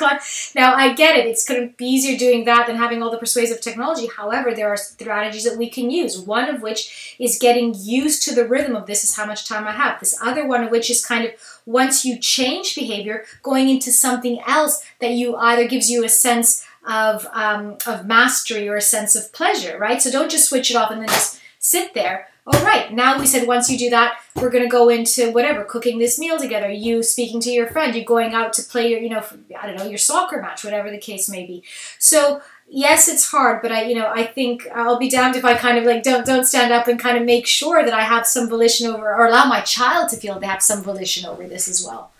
now 0.54 0.74
I 0.74 0.92
get 0.94 1.16
it. 1.16 1.26
It's 1.26 1.44
going 1.44 1.68
to 1.68 1.76
be 1.76 1.86
easier 1.86 2.18
doing 2.18 2.44
that 2.44 2.66
than 2.66 2.76
having 2.76 3.02
all 3.02 3.10
the 3.10 3.18
persuasive 3.18 3.60
technology. 3.60 4.08
However, 4.16 4.54
there 4.54 4.68
are 4.68 4.76
strategies 4.76 5.44
that 5.44 5.58
we 5.58 5.68
can 5.68 5.90
use. 5.90 6.18
One 6.18 6.48
of 6.48 6.62
which 6.62 7.16
is 7.18 7.38
getting 7.38 7.74
used 7.76 8.22
to 8.24 8.34
the 8.34 8.46
rhythm 8.46 8.74
of 8.74 8.86
this 8.86 9.04
is 9.04 9.16
how 9.16 9.26
much 9.26 9.48
time 9.48 9.66
I 9.66 9.72
have. 9.72 10.00
This 10.00 10.18
other 10.22 10.46
one 10.46 10.64
of 10.64 10.70
which 10.70 10.90
is 10.90 11.04
kind 11.04 11.24
of 11.24 11.32
once 11.66 12.04
you 12.04 12.18
change 12.18 12.74
behavior, 12.74 13.24
going 13.42 13.68
into 13.68 13.92
something 13.92 14.40
else 14.46 14.82
that 15.00 15.12
you 15.12 15.36
either 15.36 15.68
gives 15.68 15.90
you 15.90 16.04
a 16.04 16.08
sense 16.08 16.64
of 16.86 17.26
um, 17.32 17.76
of 17.86 18.06
mastery 18.06 18.68
or 18.68 18.76
a 18.76 18.80
sense 18.82 19.14
of 19.14 19.32
pleasure, 19.32 19.78
right? 19.78 20.00
So 20.00 20.10
don't 20.10 20.30
just 20.30 20.48
switch 20.48 20.70
it 20.70 20.76
off 20.76 20.90
and 20.90 21.02
then 21.02 21.08
just 21.08 21.40
sit 21.58 21.94
there 21.94 22.28
all 22.50 22.64
right, 22.64 22.90
now 22.92 23.18
we 23.18 23.26
said 23.26 23.46
once 23.46 23.68
you 23.68 23.76
do 23.76 23.90
that, 23.90 24.20
we're 24.36 24.48
going 24.48 24.64
to 24.64 24.70
go 24.70 24.88
into 24.88 25.30
whatever, 25.32 25.64
cooking 25.64 25.98
this 25.98 26.18
meal 26.18 26.38
together, 26.38 26.70
you 26.70 27.02
speaking 27.02 27.40
to 27.40 27.50
your 27.50 27.66
friend, 27.66 27.94
you 27.94 28.04
going 28.04 28.32
out 28.32 28.54
to 28.54 28.62
play 28.62 28.90
your, 28.90 29.00
you 29.00 29.10
know, 29.10 29.22
I 29.60 29.66
don't 29.66 29.76
know, 29.76 29.84
your 29.84 29.98
soccer 29.98 30.40
match, 30.40 30.64
whatever 30.64 30.90
the 30.90 30.98
case 30.98 31.28
may 31.28 31.44
be. 31.44 31.62
So, 31.98 32.40
yes, 32.66 33.06
it's 33.06 33.30
hard, 33.30 33.60
but 33.60 33.70
I, 33.70 33.84
you 33.84 33.94
know, 33.94 34.10
I 34.10 34.24
think 34.24 34.66
I'll 34.74 34.98
be 34.98 35.10
damned 35.10 35.36
if 35.36 35.44
I 35.44 35.56
kind 35.56 35.76
of 35.76 35.84
like 35.84 36.02
don't 36.02 36.24
don't 36.24 36.46
stand 36.46 36.72
up 36.72 36.88
and 36.88 36.98
kind 36.98 37.18
of 37.18 37.24
make 37.24 37.46
sure 37.46 37.84
that 37.84 37.92
I 37.92 38.02
have 38.02 38.26
some 38.26 38.48
volition 38.48 38.86
over 38.86 39.14
or 39.14 39.26
allow 39.26 39.44
my 39.44 39.60
child 39.60 40.08
to 40.10 40.16
feel 40.16 40.40
they 40.40 40.46
have 40.46 40.62
some 40.62 40.82
volition 40.82 41.26
over 41.26 41.46
this 41.46 41.68
as 41.68 41.84
well. 41.84 42.12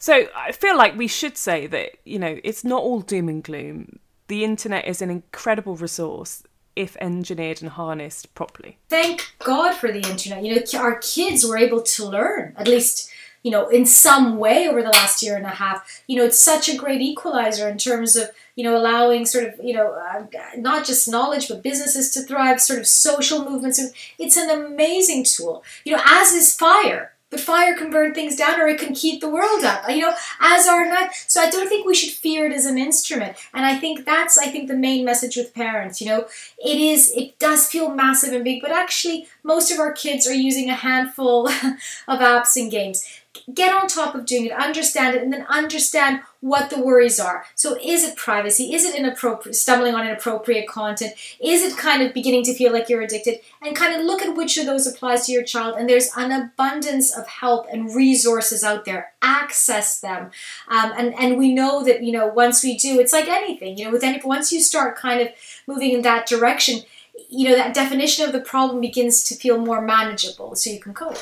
So, 0.00 0.26
I 0.34 0.50
feel 0.50 0.76
like 0.76 0.96
we 0.96 1.06
should 1.06 1.36
say 1.36 1.68
that, 1.68 1.92
you 2.04 2.18
know, 2.18 2.40
it's 2.42 2.64
not 2.64 2.82
all 2.82 3.00
doom 3.00 3.28
and 3.28 3.44
gloom. 3.44 4.00
The 4.26 4.42
internet 4.42 4.88
is 4.88 5.00
an 5.00 5.10
incredible 5.10 5.76
resource 5.76 6.42
if 6.76 6.96
engineered 7.00 7.62
and 7.62 7.70
harnessed 7.70 8.32
properly. 8.34 8.78
Thank 8.88 9.34
God 9.38 9.72
for 9.72 9.90
the 9.90 10.08
internet. 10.08 10.44
You 10.44 10.54
know, 10.54 10.78
our 10.78 10.98
kids 10.98 11.44
were 11.44 11.56
able 11.56 11.82
to 11.82 12.06
learn, 12.06 12.54
at 12.56 12.68
least, 12.68 13.10
you 13.42 13.50
know, 13.50 13.68
in 13.68 13.86
some 13.86 14.38
way 14.38 14.68
over 14.68 14.82
the 14.82 14.90
last 14.90 15.22
year 15.22 15.36
and 15.36 15.46
a 15.46 15.50
half. 15.50 16.02
You 16.06 16.16
know, 16.16 16.24
it's 16.24 16.38
such 16.38 16.68
a 16.68 16.76
great 16.76 17.00
equalizer 17.00 17.68
in 17.68 17.78
terms 17.78 18.14
of, 18.14 18.30
you 18.54 18.62
know, 18.62 18.76
allowing 18.76 19.24
sort 19.24 19.44
of, 19.44 19.54
you 19.62 19.72
know, 19.72 19.92
uh, 19.92 20.26
not 20.58 20.86
just 20.86 21.08
knowledge, 21.08 21.48
but 21.48 21.62
businesses 21.62 22.10
to 22.10 22.22
thrive, 22.22 22.60
sort 22.60 22.78
of 22.78 22.86
social 22.86 23.48
movements. 23.48 23.80
It's 24.18 24.36
an 24.36 24.50
amazing 24.50 25.24
tool. 25.24 25.64
You 25.84 25.96
know, 25.96 26.02
as 26.04 26.32
is 26.32 26.54
fire 26.54 27.12
but 27.36 27.44
fire 27.44 27.76
can 27.76 27.90
burn 27.90 28.14
things 28.14 28.34
down 28.34 28.58
or 28.58 28.66
it 28.66 28.80
can 28.80 28.94
keep 28.94 29.20
the 29.20 29.28
world 29.28 29.62
up, 29.62 29.88
you 29.90 30.00
know, 30.00 30.14
as 30.40 30.66
are 30.66 30.86
not. 30.86 31.10
So 31.26 31.40
I 31.40 31.50
don't 31.50 31.68
think 31.68 31.86
we 31.86 31.94
should 31.94 32.14
fear 32.14 32.46
it 32.46 32.52
as 32.52 32.64
an 32.64 32.78
instrument. 32.78 33.36
And 33.52 33.66
I 33.66 33.76
think 33.78 34.06
that's, 34.06 34.38
I 34.38 34.46
think, 34.46 34.68
the 34.68 34.76
main 34.76 35.04
message 35.04 35.36
with 35.36 35.52
parents, 35.52 36.00
you 36.00 36.06
know, 36.06 36.28
it 36.58 36.78
is, 36.78 37.12
it 37.14 37.38
does 37.38 37.66
feel 37.66 37.90
massive 37.90 38.32
and 38.32 38.42
big, 38.42 38.62
but 38.62 38.70
actually 38.70 39.26
most 39.42 39.70
of 39.70 39.78
our 39.78 39.92
kids 39.92 40.26
are 40.26 40.34
using 40.34 40.70
a 40.70 40.74
handful 40.74 41.48
of 42.08 42.20
apps 42.20 42.56
and 42.56 42.70
games 42.70 43.06
get 43.52 43.74
on 43.74 43.88
top 43.88 44.14
of 44.14 44.26
doing 44.26 44.46
it, 44.46 44.52
understand 44.52 45.16
it, 45.16 45.22
and 45.22 45.32
then 45.32 45.46
understand 45.48 46.20
what 46.40 46.70
the 46.70 46.80
worries 46.80 47.18
are. 47.18 47.44
So, 47.54 47.76
is 47.82 48.04
it 48.04 48.16
privacy? 48.16 48.74
Is 48.74 48.84
it 48.84 48.94
inappropriate, 48.94 49.56
stumbling 49.56 49.94
on 49.94 50.06
inappropriate 50.06 50.68
content? 50.68 51.14
Is 51.42 51.62
it 51.62 51.76
kind 51.76 52.02
of 52.02 52.14
beginning 52.14 52.44
to 52.44 52.54
feel 52.54 52.72
like 52.72 52.88
you're 52.88 53.02
addicted? 53.02 53.40
And 53.62 53.74
kind 53.74 53.94
of 53.94 54.06
look 54.06 54.22
at 54.22 54.36
which 54.36 54.56
of 54.58 54.66
those 54.66 54.86
applies 54.86 55.26
to 55.26 55.32
your 55.32 55.42
child. 55.42 55.76
And 55.78 55.88
there's 55.88 56.10
an 56.16 56.30
abundance 56.30 57.16
of 57.16 57.26
help 57.26 57.66
and 57.72 57.94
resources 57.94 58.62
out 58.62 58.84
there. 58.84 59.12
Access 59.22 60.00
them. 60.00 60.30
Um, 60.68 60.92
and, 60.96 61.14
and 61.14 61.38
we 61.38 61.52
know 61.52 61.82
that, 61.84 62.02
you 62.02 62.12
know, 62.12 62.26
once 62.26 62.62
we 62.62 62.76
do, 62.76 63.00
it's 63.00 63.12
like 63.12 63.28
anything, 63.28 63.76
you 63.76 63.86
know, 63.86 63.90
with 63.90 64.04
any, 64.04 64.20
once 64.24 64.52
you 64.52 64.60
start 64.60 64.96
kind 64.96 65.20
of 65.20 65.28
moving 65.66 65.92
in 65.92 66.02
that 66.02 66.26
direction, 66.26 66.82
you 67.28 67.48
know, 67.48 67.56
that 67.56 67.74
definition 67.74 68.24
of 68.24 68.32
the 68.32 68.40
problem 68.40 68.80
begins 68.80 69.24
to 69.24 69.34
feel 69.34 69.58
more 69.58 69.80
manageable 69.80 70.54
so 70.54 70.70
you 70.70 70.78
can 70.78 70.94
cope 70.94 71.18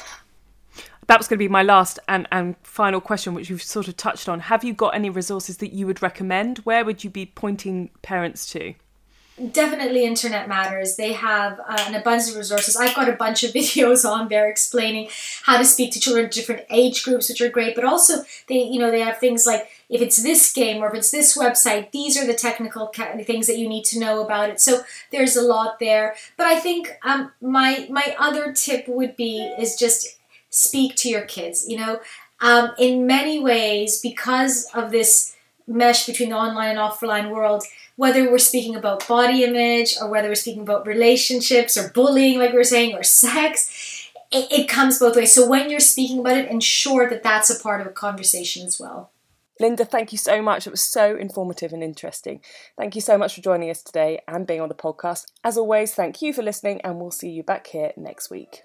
that 1.07 1.19
was 1.19 1.29
going 1.29 1.39
to 1.39 1.45
be 1.45 1.49
my 1.49 1.63
last 1.63 1.99
and, 2.09 2.27
and 2.33 2.57
final 2.63 3.01
question, 3.01 3.35
which 3.35 3.51
you've 3.51 3.63
sort 3.63 3.89
of 3.89 3.97
touched 3.97 4.29
on. 4.29 4.41
Have 4.41 4.65
you 4.65 4.73
got 4.73 4.95
any 4.95 5.11
resources 5.11 5.59
that 5.59 5.73
you 5.73 5.87
would 5.87 6.03
recommend? 6.03 6.59
Where 6.59 6.85
would 6.85 7.05
you 7.05 7.11
be 7.11 7.27
pointing 7.27 7.91
parents 8.03 8.47
to? 8.53 8.75
Definitely 9.51 10.05
Internet 10.05 10.49
Matters. 10.49 10.95
They 10.95 11.13
have 11.13 11.59
uh, 11.59 11.85
an 11.89 11.97
abundance 11.97 12.31
of 12.31 12.37
resources. 12.37 12.77
I've 12.77 12.95
got 12.95 13.09
a 13.09 13.15
bunch 13.15 13.43
of 13.43 13.51
videos 13.55 14.09
on 14.09 14.29
there 14.29 14.49
explaining 14.49 15.09
how 15.43 15.59
to 15.59 15.65
speak 15.65 15.93
to 15.93 16.01
children 16.01 16.27
of 16.27 16.31
different 16.31 16.63
age 16.71 17.03
groups, 17.03 17.29
which 17.29 17.41
are 17.41 17.49
great. 17.49 17.75
But 17.75 17.85
also, 17.85 18.23
they 18.49 18.63
you 18.63 18.79
know 18.79 18.93
they 18.93 19.01
have 19.01 19.19
things 19.19 19.45
like 19.45 19.69
if 19.89 20.01
it's 20.01 20.23
this 20.23 20.53
game 20.53 20.85
or 20.85 20.89
if 20.89 20.95
it's 20.95 21.11
this 21.11 21.37
website, 21.37 21.91
these 21.91 22.17
are 22.17 22.25
the 22.25 22.33
technical 22.35 22.93
things 23.25 23.49
that 23.49 23.59
you 23.59 23.69
need 23.69 23.85
to 23.87 23.99
know 23.99 24.23
about 24.25 24.51
it. 24.51 24.61
So 24.61 24.83
there's 25.11 25.35
a 25.35 25.43
lot 25.43 25.81
there. 25.81 26.15
But 26.37 26.47
I 26.47 26.61
think 26.61 26.93
um, 27.03 27.33
my 27.41 27.89
my 27.91 28.15
other 28.17 28.53
tip 28.53 28.87
would 28.87 29.17
be 29.17 29.41
is 29.59 29.75
just 29.75 30.17
speak 30.55 30.97
to 30.97 31.09
your 31.09 31.23
kids. 31.23 31.69
You 31.69 31.79
know, 31.79 32.01
um, 32.41 32.73
in 32.79 33.07
many 33.07 33.41
ways, 33.41 34.01
because 34.01 34.69
of 34.75 34.91
this 34.91 35.35
mesh 35.67 36.07
between 36.07 36.31
the 36.31 36.37
online 36.37 36.71
and 36.71 36.79
offline 36.79 37.31
world, 37.31 37.65
whether 37.97 38.31
we're 38.31 38.39
speaking 38.39 38.77
about 38.77 39.07
body 39.09 39.45
image 39.45 39.95
or 40.01 40.09
whether 40.09 40.29
we're 40.29 40.35
speaking 40.35 40.63
about 40.63 40.87
relationships 40.87 41.77
or 41.77 41.91
bullying, 41.91 42.39
like 42.39 42.51
we 42.51 42.59
were 42.59 42.65
saying, 42.65 42.95
or 42.95 43.03
sex, 43.03 44.11
it, 44.31 44.51
it 44.51 44.69
comes 44.69 44.99
both 44.99 45.17
ways. 45.17 45.33
So 45.33 45.49
when 45.49 45.71
you're 45.71 45.81
speaking 45.81 46.19
about 46.19 46.37
it, 46.37 46.51
ensure 46.51 47.09
that 47.09 47.23
that's 47.23 47.51
a 47.51 47.63
part 47.63 47.81
of 47.81 47.87
a 47.87 47.91
conversation 47.91 48.67
as 48.67 48.79
well. 48.79 49.11
Linda, 49.61 49.85
thank 49.85 50.11
you 50.11 50.19
so 50.19 50.43
much. 50.43 50.67
It 50.67 50.71
was 50.71 50.83
so 50.83 51.17
informative 51.17 51.73
and 51.73 51.83
interesting. 51.83 52.41
Thank 52.77 52.97
you 52.97 53.01
so 53.01 53.17
much 53.17 53.37
for 53.37 53.41
joining 53.41 53.71
us 53.71 53.83
today 53.83 54.21
and 54.27 54.49
being 54.49 54.61
on 54.61 54.69
the 54.69 54.75
podcast. 54.75 55.27
As 55.45 55.57
always, 55.57 55.95
thank 55.95 56.21
you 56.21 56.33
for 56.33 56.43
listening, 56.43 56.81
and 56.81 56.99
we'll 56.99 57.13
see 57.13 57.31
you 57.31 57.45
back 57.45 57.69
here 57.69 57.93
next 57.97 58.31
week. 58.31 58.65